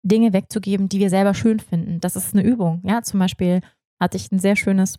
[0.03, 2.01] Dinge wegzugeben, die wir selber schön finden.
[2.01, 2.83] Das ist eine Übung.
[2.85, 3.61] Ja, zum Beispiel
[4.01, 4.97] hatte ich ein sehr schönes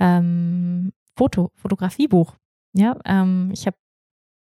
[0.00, 2.34] ähm, Foto, Fotografiebuch.
[2.74, 3.76] Ja, ähm, ich habe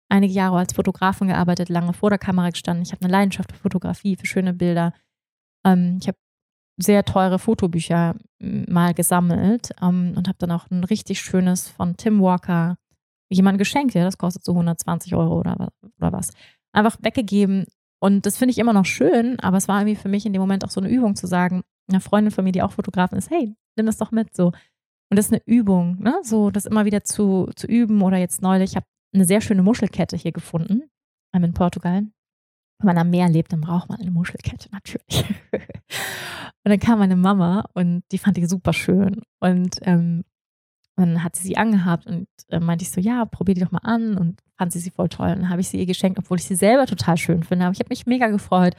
[0.10, 2.84] einige Jahre als Fotografin gearbeitet, lange vor der Kamera gestanden.
[2.84, 4.94] Ich habe eine Leidenschaft für Fotografie, für schöne Bilder.
[5.66, 6.18] Ähm, ich habe
[6.78, 12.22] sehr teure Fotobücher mal gesammelt ähm, und habe dann auch ein richtig schönes von Tim
[12.22, 12.78] Walker
[13.30, 13.94] jemand geschenkt.
[13.94, 16.32] Ja, das kostet so 120 Euro oder, oder was.
[16.72, 17.66] Einfach weggegeben
[18.00, 20.42] und das finde ich immer noch schön, aber es war irgendwie für mich in dem
[20.42, 23.30] Moment auch so eine Übung zu sagen, einer Freundin von mir, die auch Fotografin ist,
[23.30, 24.48] hey, nimm das doch mit so.
[25.10, 26.20] Und das ist eine Übung, ne?
[26.24, 28.02] So, das immer wieder zu, zu üben.
[28.02, 30.84] Oder jetzt neulich, ich habe eine sehr schöne Muschelkette hier gefunden,
[31.34, 32.04] in Portugal.
[32.80, 35.24] Wenn man am Meer lebt, dann braucht man eine Muschelkette, natürlich.
[35.54, 35.62] und
[36.64, 39.22] dann kam meine Mama und die fand ich super schön.
[39.40, 40.24] Und ähm,
[40.96, 43.84] dann hat sie sie angehabt und äh, meinte ich so, ja, probier die doch mal
[43.84, 44.18] an.
[44.18, 45.30] Und fand sie sie voll toll.
[45.30, 47.66] Dann habe ich sie ihr geschenkt, obwohl ich sie selber total schön finde.
[47.66, 48.76] Aber ich habe mich mega gefreut,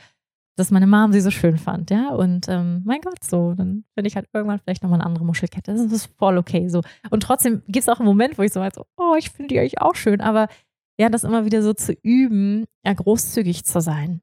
[0.57, 2.11] dass meine Mom sie so schön fand, ja.
[2.11, 5.73] Und ähm, mein Gott, so, dann finde ich halt irgendwann vielleicht nochmal eine andere Muschelkette.
[5.73, 6.69] Das ist voll okay.
[6.69, 6.83] So.
[7.11, 9.55] Und trotzdem gibt es auch einen Moment, wo ich so halt so, oh, ich finde
[9.55, 10.21] die eigentlich auch schön.
[10.21, 10.49] Aber
[10.99, 14.21] ja, das immer wieder so zu üben, ja, großzügig zu sein.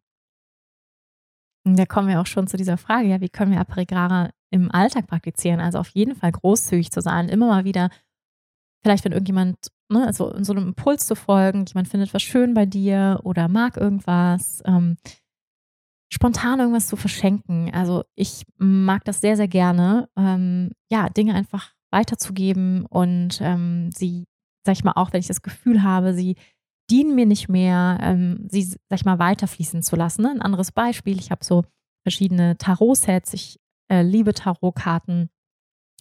[1.66, 4.72] Und da kommen wir auch schon zu dieser Frage, ja, wie können wir Aperigrara im
[4.72, 5.62] Alltag praktizieren?
[5.62, 7.90] Also auf jeden Fall großzügig zu sein, immer mal wieder,
[8.84, 12.54] vielleicht wenn irgendjemand ne, also in so einem Impuls zu folgen, jemand findet was schön
[12.54, 14.98] bei dir oder mag irgendwas, ähm,
[16.12, 17.74] spontan irgendwas zu verschenken.
[17.74, 24.26] Also ich mag das sehr, sehr gerne, ähm, ja, Dinge einfach weiterzugeben und ähm, sie,
[24.66, 26.36] sag ich mal, auch wenn ich das Gefühl habe, sie
[26.90, 30.22] dienen mir nicht mehr, ähm, sie, sag ich mal, weiterfließen zu lassen.
[30.24, 30.32] Ne?
[30.32, 31.64] Ein anderes Beispiel, ich habe so
[32.04, 33.60] verschiedene Tarot-Sets, ich
[33.92, 35.30] äh, liebe Tarotkarten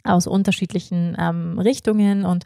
[0.05, 2.45] aus unterschiedlichen ähm, Richtungen und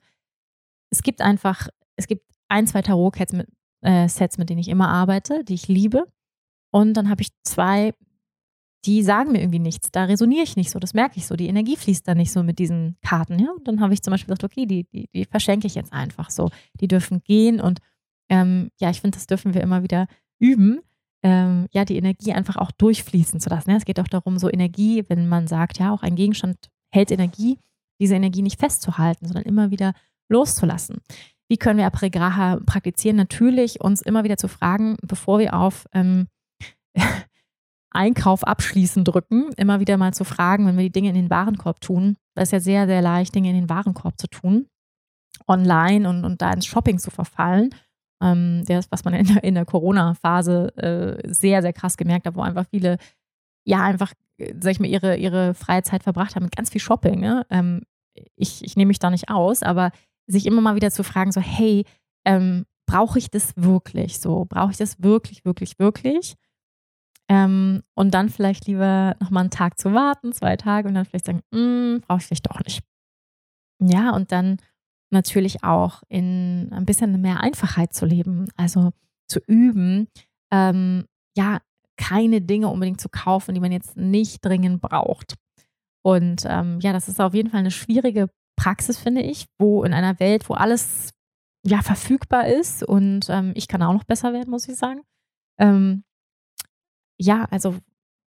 [0.90, 3.48] es gibt einfach, es gibt ein, zwei Tarot-Sets mit,
[3.82, 6.04] äh, Sets, mit denen ich immer arbeite, die ich liebe.
[6.70, 7.92] Und dann habe ich zwei,
[8.84, 9.90] die sagen mir irgendwie nichts.
[9.90, 11.36] Da resoniere ich nicht so, das merke ich so.
[11.36, 13.38] Die Energie fließt da nicht so mit diesen Karten.
[13.38, 13.50] Ja?
[13.52, 16.30] Und dann habe ich zum Beispiel gesagt, okay, die, die, die verschenke ich jetzt einfach
[16.30, 16.50] so.
[16.80, 17.80] Die dürfen gehen und
[18.30, 20.06] ähm, ja, ich finde, das dürfen wir immer wieder
[20.38, 20.80] üben.
[21.22, 23.70] Ähm, ja, die Energie einfach auch durchfließen zu lassen.
[23.70, 23.76] Ja?
[23.76, 26.56] Es geht auch darum, so Energie, wenn man sagt, ja, auch ein Gegenstand
[26.90, 27.58] hält Energie,
[28.00, 29.94] diese Energie nicht festzuhalten, sondern immer wieder
[30.28, 30.98] loszulassen.
[31.48, 33.16] Wie können wir Apregraha praktizieren?
[33.16, 36.28] Natürlich uns immer wieder zu fragen, bevor wir auf ähm,
[37.90, 41.80] Einkauf abschließen drücken, immer wieder mal zu fragen, wenn wir die Dinge in den Warenkorb
[41.80, 42.16] tun.
[42.34, 44.66] Das ist ja sehr, sehr leicht, Dinge in den Warenkorb zu tun,
[45.46, 47.74] online und, und da ins Shopping zu verfallen.
[48.22, 52.34] Ähm, das, was man in der, in der Corona-Phase äh, sehr, sehr krass gemerkt hat,
[52.34, 52.98] wo einfach viele
[53.64, 54.12] ja einfach,
[54.60, 57.20] sag ich mal, ihre, ihre freie Zeit verbracht haben mit ganz viel Shopping.
[57.20, 57.46] Ne?
[57.50, 57.82] Ähm,
[58.34, 59.92] ich, ich nehme mich da nicht aus, aber
[60.28, 61.84] sich immer mal wieder zu fragen, so, hey,
[62.24, 64.44] ähm, brauche ich das wirklich so?
[64.44, 66.34] Brauche ich das wirklich, wirklich, wirklich?
[67.30, 71.26] Ähm, und dann vielleicht lieber nochmal einen Tag zu warten, zwei Tage und dann vielleicht
[71.26, 72.82] sagen, hm, brauche ich vielleicht doch nicht.
[73.80, 74.56] Ja, und dann
[75.10, 78.90] natürlich auch in ein bisschen mehr Einfachheit zu leben, also
[79.28, 80.08] zu üben,
[80.50, 81.04] ähm,
[81.36, 81.60] ja,
[81.96, 85.34] keine Dinge unbedingt zu kaufen, die man jetzt nicht dringend braucht.
[86.02, 89.94] Und ähm, ja, das ist auf jeden Fall eine schwierige Praxis, finde ich, wo in
[89.94, 91.10] einer Welt, wo alles
[91.64, 95.02] ja verfügbar ist und ähm, ich kann auch noch besser werden, muss ich sagen.
[95.58, 96.04] Ähm,
[97.18, 97.76] ja, also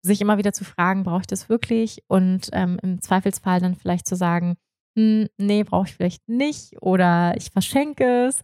[0.02, 2.02] sich immer wieder zu fragen, brauche ich das wirklich?
[2.08, 4.56] Und ähm, im Zweifelsfall dann vielleicht zu sagen,
[4.96, 8.40] hm, nee, brauche ich vielleicht nicht oder ich verschenke es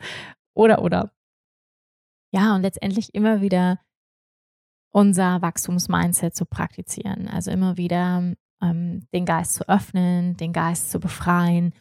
[0.55, 1.13] oder oder.
[2.33, 3.81] Ja, und letztendlich immer wieder
[4.93, 7.29] unser Wachstumsmindset zu praktizieren.
[7.29, 11.73] Also immer wieder ähm, den Geist zu öffnen, den Geist zu befreien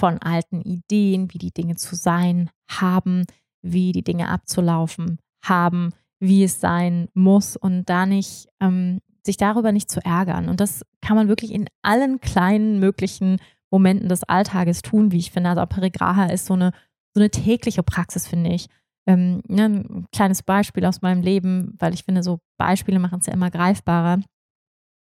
[0.00, 3.24] von alten Ideen, wie die Dinge zu sein haben,
[3.62, 9.72] wie die Dinge abzulaufen haben, wie es sein muss und da nicht ähm, sich darüber
[9.72, 10.48] nicht zu ärgern.
[10.48, 13.38] Und das kann man wirklich in allen kleinen möglichen
[13.70, 15.50] Momenten des Alltages tun, wie ich finde.
[15.50, 16.72] Also Perigraha ist so eine,
[17.14, 18.68] so eine tägliche Praxis, finde ich.
[19.06, 23.26] Ähm, ne, ein kleines Beispiel aus meinem Leben, weil ich finde, so Beispiele machen es
[23.26, 24.20] ja immer greifbarer.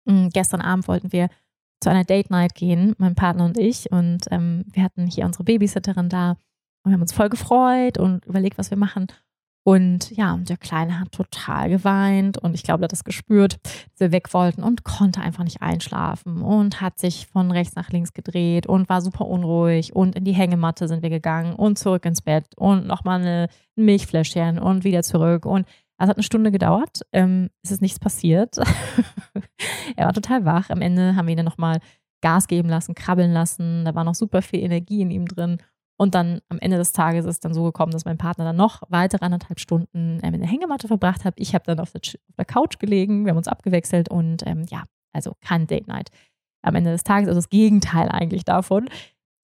[0.09, 1.29] Ähm, gestern Abend wollten wir
[1.81, 3.91] zu einer Date Night gehen, mein Partner und ich.
[3.91, 6.31] Und ähm, wir hatten hier unsere Babysitterin da
[6.83, 9.07] und wir haben uns voll gefreut und überlegt, was wir machen.
[9.65, 13.99] Und ja, der Kleine hat total geweint und ich glaube, er hat das gespürt, dass
[13.99, 18.13] wir weg wollten und konnte einfach nicht einschlafen und hat sich von rechts nach links
[18.13, 22.21] gedreht und war super unruhig und in die Hängematte sind wir gegangen und zurück ins
[22.21, 25.67] Bett und nochmal ein Milchfläschchen und wieder zurück und
[26.05, 27.01] es hat eine Stunde gedauert.
[27.11, 28.57] Ähm, es ist nichts passiert.
[29.95, 30.69] er war total wach.
[30.69, 31.79] Am Ende haben wir ihn dann nochmal
[32.21, 33.85] Gas geben lassen, krabbeln lassen.
[33.85, 35.57] Da war noch super viel Energie in ihm drin.
[35.97, 38.55] Und dann am Ende des Tages ist es dann so gekommen, dass mein Partner dann
[38.55, 41.33] noch weitere anderthalb Stunden ähm, in der Hängematte verbracht hat.
[41.37, 44.65] Ich habe dann auf der, auf der, Couch gelegen, wir haben uns abgewechselt und ähm,
[44.69, 46.09] ja, also kein Date Night
[46.61, 48.89] am Ende des Tages, also das Gegenteil eigentlich davon.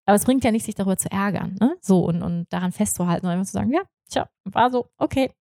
[0.05, 1.75] Aber es bringt ja nicht, sich darüber zu ärgern, ne?
[1.81, 5.31] So und, und daran festzuhalten und einfach zu sagen, ja, tja, war so, okay,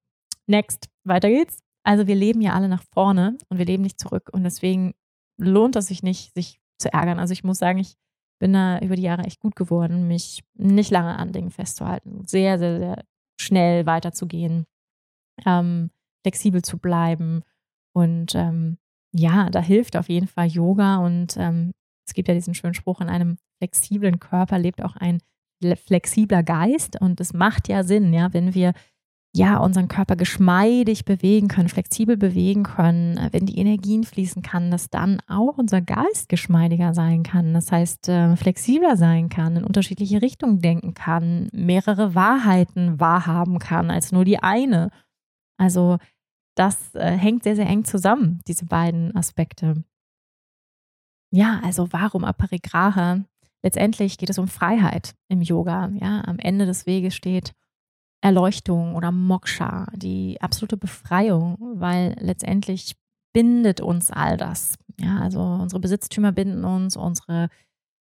[0.46, 1.60] next, weiter geht's.
[1.84, 4.94] Also wir leben ja alle nach vorne und wir leben nicht zurück und deswegen
[5.38, 7.18] lohnt es sich nicht, sich zu ärgern.
[7.18, 7.96] Also ich muss sagen, ich
[8.40, 12.58] bin da über die Jahre echt gut geworden, mich nicht lange an Dingen festzuhalten, sehr,
[12.58, 13.04] sehr, sehr
[13.40, 14.66] schnell weiterzugehen,
[15.46, 15.90] ähm,
[16.22, 17.42] flexibel zu bleiben.
[17.94, 18.78] Und ähm,
[19.12, 20.98] ja, da hilft auf jeden Fall Yoga.
[20.98, 21.72] Und ähm,
[22.06, 25.20] es gibt ja diesen schönen Spruch, in einem flexiblen Körper lebt auch ein
[25.86, 27.00] flexibler Geist.
[27.00, 28.74] Und es macht ja Sinn, ja, wenn wir
[29.36, 34.70] ja, unseren Körper geschmeidig bewegen können, flexibel bewegen können, äh, wenn die Energien fließen kann,
[34.70, 37.52] dass dann auch unser Geist geschmeidiger sein kann.
[37.52, 43.90] Das heißt, äh, flexibler sein kann, in unterschiedliche Richtungen denken kann, mehrere Wahrheiten wahrhaben kann
[43.90, 44.90] als nur die eine.
[45.58, 45.98] Also
[46.54, 49.82] das äh, hängt sehr, sehr eng zusammen, diese beiden Aspekte.
[51.32, 53.24] Ja, also warum Aparigraha?
[53.64, 55.90] Letztendlich geht es um Freiheit im Yoga.
[56.00, 57.52] Ja, am Ende des Weges steht
[58.24, 62.96] Erleuchtung oder Moksha, die absolute Befreiung, weil letztendlich
[63.34, 64.76] bindet uns all das.
[64.98, 67.50] Ja, also unsere Besitztümer binden uns, unsere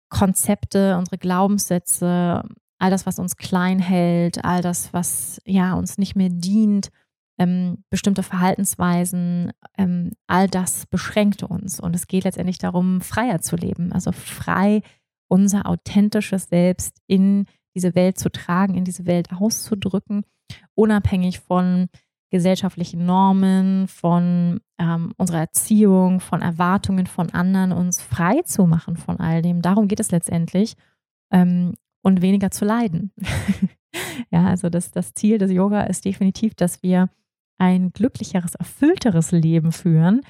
[0.09, 2.43] Konzepte, unsere Glaubenssätze,
[2.80, 6.89] all das, was uns klein hält, all das, was ja uns nicht mehr dient,
[7.38, 11.80] ähm, bestimmte Verhaltensweisen, ähm, all das beschränkt uns.
[11.80, 14.82] Und es geht letztendlich darum, freier zu leben, also frei
[15.28, 17.45] unser authentisches Selbst in
[17.78, 20.23] diese Welt zu tragen, in diese Welt auszudrücken,
[20.73, 21.89] unabhängig von
[22.32, 29.19] gesellschaftlichen Normen, von ähm, unserer Erziehung, von Erwartungen von anderen, uns frei zu machen von
[29.19, 29.61] all dem.
[29.61, 30.75] Darum geht es letztendlich
[31.32, 33.11] ähm, und weniger zu leiden.
[34.32, 37.09] ja, also das, das Ziel des Yoga ist definitiv, dass wir
[37.59, 40.21] ein glücklicheres, erfüllteres Leben führen,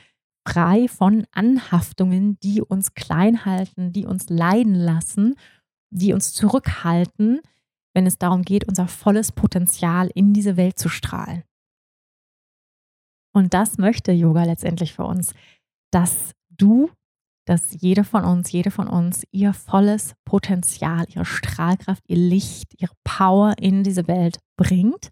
[0.48, 5.36] frei von Anhaftungen, die uns klein halten, die uns leiden lassen
[5.90, 7.42] die uns zurückhalten,
[7.94, 11.44] wenn es darum geht, unser volles Potenzial in diese Welt zu strahlen.
[13.34, 15.34] Und das möchte Yoga letztendlich für uns,
[15.92, 16.90] dass du,
[17.46, 22.96] dass jede von uns, jede von uns ihr volles Potenzial, ihre Strahlkraft, ihr Licht, ihre
[23.04, 25.10] Power in diese Welt bringt.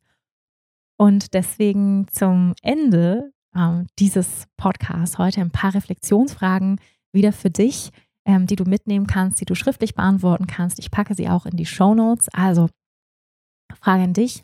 [0.97, 6.79] Und deswegen zum Ende äh, dieses Podcasts heute ein paar Reflexionsfragen
[7.11, 7.91] wieder für dich,
[8.25, 10.79] ähm, die du mitnehmen kannst, die du schriftlich beantworten kannst.
[10.79, 12.27] Ich packe sie auch in die Show Notes.
[12.29, 12.69] Also
[13.73, 14.43] Frage an dich,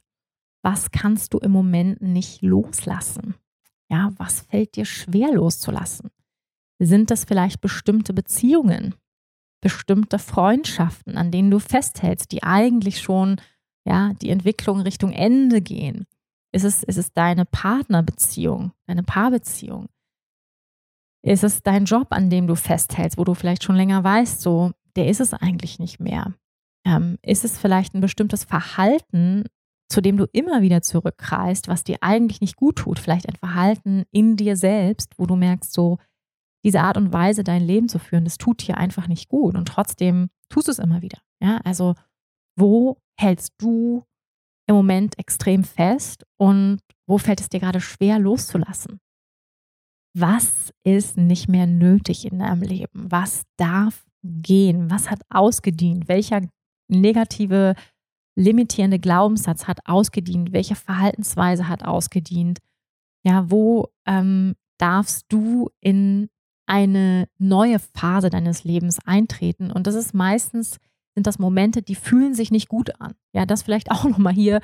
[0.64, 3.36] was kannst du im Moment nicht loslassen?
[3.90, 6.12] Ja, was fällt dir schwer loszulassen?
[6.80, 8.96] Sind das vielleicht bestimmte Beziehungen,
[9.62, 13.42] bestimmte Freundschaften, an denen du festhältst, die eigentlich schon
[13.86, 16.06] ja, die Entwicklung Richtung Ende gehen?
[16.52, 19.88] Ist es, ist es deine Partnerbeziehung, deine Paarbeziehung?
[21.24, 24.72] Ist es dein Job, an dem du festhältst, wo du vielleicht schon länger weißt, so,
[24.96, 26.34] der ist es eigentlich nicht mehr?
[26.86, 29.46] Ähm, ist es vielleicht ein bestimmtes Verhalten,
[29.90, 32.98] zu dem du immer wieder zurückkreist, was dir eigentlich nicht gut tut?
[32.98, 35.98] Vielleicht ein Verhalten in dir selbst, wo du merkst, so,
[36.64, 39.56] diese Art und Weise, dein Leben zu führen, das tut dir einfach nicht gut.
[39.56, 41.20] Und trotzdem tust du es immer wieder.
[41.42, 41.96] Ja, also,
[42.58, 44.04] wo hältst du
[44.68, 49.00] im Moment extrem fest und wo fällt es dir gerade schwer loszulassen?
[50.14, 53.12] Was ist nicht mehr nötig in deinem Leben?
[53.12, 54.90] Was darf gehen?
[54.90, 56.08] Was hat ausgedient?
[56.08, 56.42] Welcher
[56.90, 57.76] negative,
[58.36, 60.52] limitierende Glaubenssatz hat ausgedient?
[60.52, 62.60] Welche Verhaltensweise hat ausgedient?
[63.24, 66.30] Ja, wo ähm, darfst du in
[66.68, 69.72] eine neue Phase deines Lebens eintreten?
[69.72, 70.78] Und das ist meistens
[71.14, 73.14] sind das Momente, die fühlen sich nicht gut an.
[73.34, 74.62] Ja, das vielleicht auch nochmal hier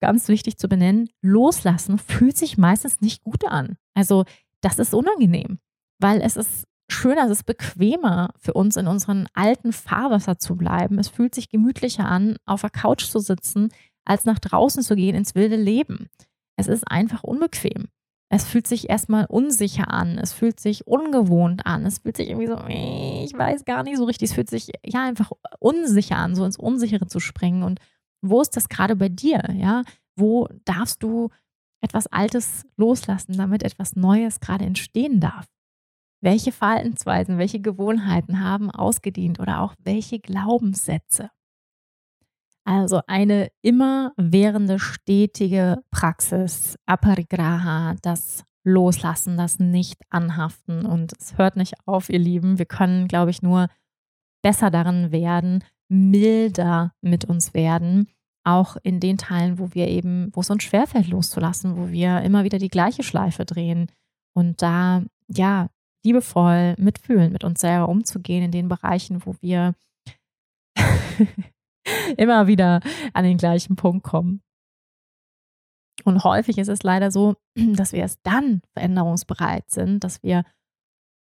[0.00, 1.08] ganz wichtig zu benennen.
[1.22, 3.76] Loslassen fühlt sich meistens nicht gut an.
[3.94, 4.24] Also
[4.66, 5.58] das ist unangenehm,
[6.00, 10.98] weil es ist schöner, es ist bequemer für uns in unseren alten Fahrwasser zu bleiben.
[10.98, 13.70] Es fühlt sich gemütlicher an, auf der Couch zu sitzen,
[14.04, 16.08] als nach draußen zu gehen ins wilde Leben.
[16.56, 17.88] Es ist einfach unbequem.
[18.28, 22.48] Es fühlt sich erstmal unsicher an, es fühlt sich ungewohnt an, es fühlt sich irgendwie
[22.48, 26.44] so, ich weiß gar nicht so richtig, es fühlt sich ja einfach unsicher an, so
[26.44, 27.62] ins Unsichere zu springen.
[27.62, 27.78] Und
[28.22, 29.44] wo ist das gerade bei dir?
[29.54, 29.84] Ja,
[30.16, 31.30] wo darfst du
[31.80, 35.46] etwas Altes loslassen, damit etwas Neues gerade entstehen darf?
[36.22, 41.30] Welche Verhaltensweisen, welche Gewohnheiten haben ausgedient oder auch welche Glaubenssätze?
[42.64, 50.84] Also eine immerwährende, stetige Praxis, Aparigraha, das Loslassen, das Nicht-Anhaften.
[50.84, 52.58] Und es hört nicht auf, ihr Lieben.
[52.58, 53.68] Wir können, glaube ich, nur
[54.42, 58.08] besser darin werden, milder mit uns werden,
[58.46, 62.44] auch in den Teilen, wo wir eben, wo es uns schwerfällt loszulassen, wo wir immer
[62.44, 63.90] wieder die gleiche Schleife drehen
[64.34, 65.68] und da ja
[66.04, 69.74] liebevoll mitfühlen, mit uns selber umzugehen in den Bereichen, wo wir
[72.16, 72.80] immer wieder
[73.12, 74.42] an den gleichen Punkt kommen.
[76.04, 80.44] Und häufig ist es leider so, dass wir erst dann veränderungsbereit sind, dass wir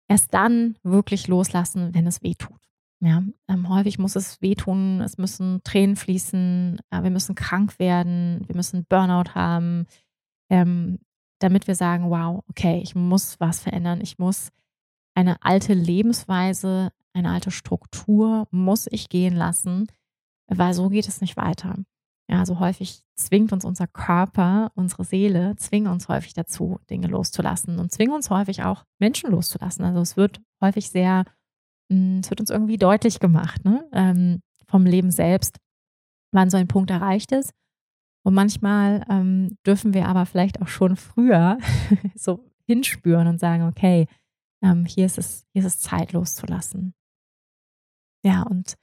[0.07, 2.68] erst dann wirklich loslassen, wenn es weh tut.
[3.01, 8.43] Ja, ähm, häufig muss es wehtun, es müssen Tränen fließen, äh, wir müssen krank werden,
[8.47, 9.87] wir müssen Burnout haben,
[10.49, 10.99] ähm,
[11.39, 14.51] damit wir sagen, wow, okay, ich muss was verändern, ich muss
[15.15, 19.87] eine alte Lebensweise, eine alte Struktur muss ich gehen lassen,
[20.47, 21.75] weil so geht es nicht weiter.
[22.29, 27.79] Ja, so häufig zwingt uns unser Körper, unsere Seele, zwingen uns häufig dazu, Dinge loszulassen
[27.79, 29.83] und zwingen uns häufig auch Menschen loszulassen.
[29.83, 31.23] Also es wird häufig sehr,
[31.89, 33.87] es wird uns irgendwie deutlich gemacht, ne?
[33.91, 35.57] Ähm, vom Leben selbst,
[36.31, 37.51] wann so ein Punkt erreicht ist.
[38.23, 41.57] Und manchmal ähm, dürfen wir aber vielleicht auch schon früher
[42.15, 44.07] so hinspüren und sagen, okay,
[44.61, 46.93] ähm, hier ist es, hier ist es Zeit loszulassen.
[48.23, 48.75] Ja, und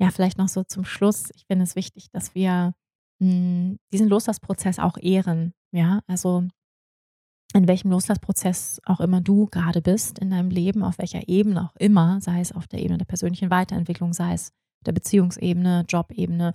[0.00, 1.30] ja, vielleicht noch so zum Schluss.
[1.34, 2.74] Ich finde es wichtig, dass wir
[3.20, 5.54] mh, hm, diesen Loslassprozess auch ehren.
[5.72, 6.48] Ja, also
[7.54, 11.76] in welchem Loslassprozess auch immer du gerade bist in deinem Leben, auf welcher Ebene auch
[11.76, 14.52] immer, sei es auf der Ebene der persönlichen Weiterentwicklung, sei es
[14.84, 16.52] der Beziehungsebene, Jobebene,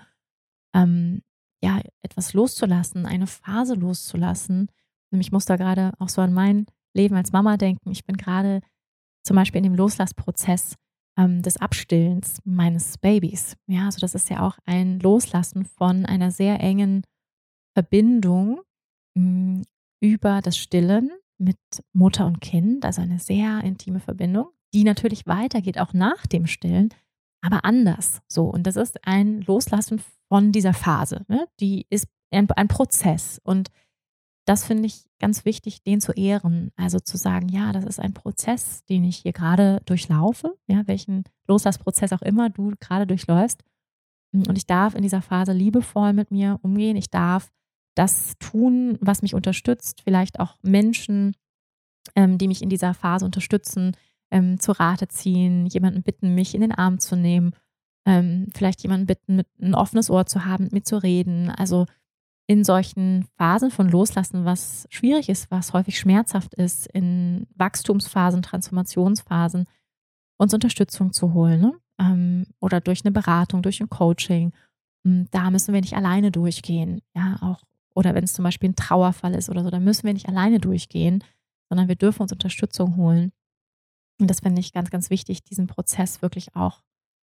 [0.75, 1.23] ähm,
[1.63, 4.69] ja, etwas loszulassen, eine Phase loszulassen.
[5.11, 7.91] Ich muss da gerade auch so an mein Leben als Mama denken.
[7.91, 8.61] Ich bin gerade
[9.23, 10.75] zum Beispiel in dem Loslassprozess
[11.17, 13.55] ähm, des Abstillens meines Babys.
[13.67, 17.03] Ja, also das ist ja auch ein Loslassen von einer sehr engen
[17.73, 18.61] Verbindung
[19.15, 19.61] mh, hm,
[20.03, 21.57] über das Stillen mit
[21.93, 26.89] Mutter und Kind, also eine sehr intime Verbindung, die natürlich weitergeht auch nach dem Stillen,
[27.41, 28.21] aber anders.
[28.27, 31.25] So und das ist ein Loslassen von dieser Phase.
[31.29, 31.47] Ne?
[31.61, 33.69] Die ist ein, ein Prozess und
[34.45, 36.71] das finde ich ganz wichtig, den zu ehren.
[36.75, 41.23] Also zu sagen, ja, das ist ein Prozess, den ich hier gerade durchlaufe, ja, welchen
[41.47, 43.63] Loslassprozess auch immer du gerade durchläufst.
[44.33, 46.97] Und ich darf in dieser Phase liebevoll mit mir umgehen.
[46.97, 47.53] Ich darf
[47.95, 50.01] das tun, was mich unterstützt.
[50.03, 51.35] Vielleicht auch Menschen,
[52.15, 53.95] ähm, die mich in dieser Phase unterstützen,
[54.31, 57.53] ähm, zu Rate ziehen, jemanden bitten, mich in den Arm zu nehmen,
[58.05, 61.49] ähm, vielleicht jemanden bitten, mit ein offenes Ohr zu haben, mit mir zu reden.
[61.49, 61.85] Also
[62.47, 69.65] in solchen Phasen von Loslassen, was schwierig ist, was häufig schmerzhaft ist, in Wachstumsphasen, Transformationsphasen,
[70.37, 71.61] uns Unterstützung zu holen.
[71.61, 71.73] Ne?
[71.99, 74.51] Ähm, oder durch eine Beratung, durch ein Coaching.
[75.05, 77.01] Hm, da müssen wir nicht alleine durchgehen.
[77.15, 77.61] Ja, auch,
[77.95, 80.59] oder wenn es zum Beispiel ein Trauerfall ist oder so, da müssen wir nicht alleine
[80.59, 81.23] durchgehen,
[81.69, 83.31] sondern wir dürfen uns Unterstützung holen.
[84.19, 86.81] Und das finde ich ganz, ganz wichtig, diesen Prozess wirklich auch,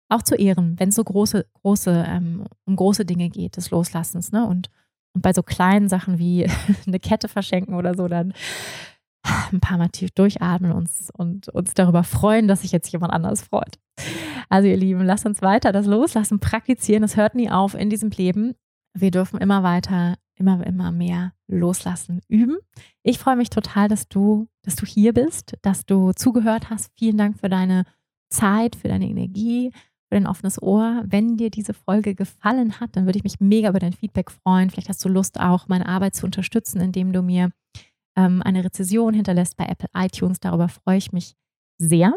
[0.10, 4.32] auch zu ehren, wenn es so große, große, ähm, um große Dinge geht, des Loslassens,
[4.32, 4.46] ne?
[4.46, 4.70] Und,
[5.14, 6.50] und bei so kleinen Sachen wie
[6.88, 8.34] eine Kette verschenken oder so, dann
[9.52, 13.42] ein paar Mal tief durchatmen uns, und uns darüber freuen, dass sich jetzt jemand anders
[13.42, 13.78] freut.
[14.50, 17.04] Also ihr Lieben, lasst uns weiter das Loslassen praktizieren.
[17.04, 18.54] Es hört nie auf in diesem Leben.
[18.94, 22.58] Wir dürfen immer weiter, immer, immer mehr loslassen, üben.
[23.04, 26.92] Ich freue mich total, dass du, dass du hier bist, dass du zugehört hast.
[26.96, 27.84] Vielen Dank für deine
[28.30, 29.72] Zeit, für deine Energie,
[30.10, 31.04] für dein offenes Ohr.
[31.06, 34.70] Wenn dir diese Folge gefallen hat, dann würde ich mich mega über dein Feedback freuen.
[34.70, 37.50] Vielleicht hast du Lust, auch meine Arbeit zu unterstützen, indem du mir
[38.16, 40.40] ähm, eine Rezession hinterlässt bei Apple iTunes.
[40.40, 41.36] Darüber freue ich mich
[41.78, 42.14] sehr.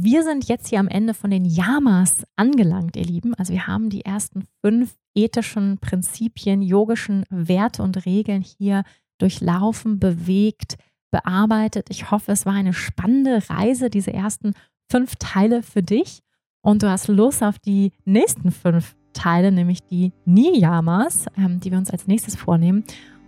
[0.00, 3.34] Wir sind jetzt hier am Ende von den Yamas angelangt, ihr Lieben.
[3.34, 8.84] Also wir haben die ersten fünf ethischen Prinzipien, yogischen Werte und Regeln hier
[9.18, 10.76] durchlaufen, bewegt,
[11.10, 11.88] bearbeitet.
[11.90, 14.52] Ich hoffe, es war eine spannende Reise, diese ersten
[14.88, 16.20] fünf Teile für dich.
[16.62, 21.78] Und du hast Lust auf die nächsten fünf Teile, nämlich die Niyamas, ähm, die wir
[21.78, 22.84] uns als nächstes vornehmen.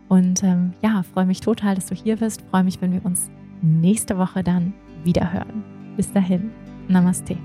[0.08, 2.42] Und ähm, ja, freue mich total, dass du hier bist.
[2.42, 3.28] Freue mich, wenn wir uns
[3.60, 5.64] nächste Woche dann wieder hören.
[5.96, 6.50] Bis dahin,
[6.90, 7.36] Namaste.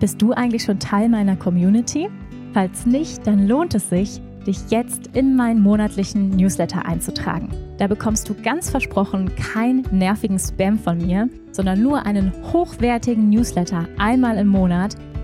[0.00, 2.08] Bist du eigentlich schon Teil meiner Community?
[2.52, 7.48] Falls nicht, dann lohnt es sich, dich jetzt in meinen monatlichen Newsletter einzutragen.
[7.78, 13.88] Da bekommst du ganz versprochen keinen nervigen Spam von mir, sondern nur einen hochwertigen Newsletter
[13.98, 14.94] einmal im Monat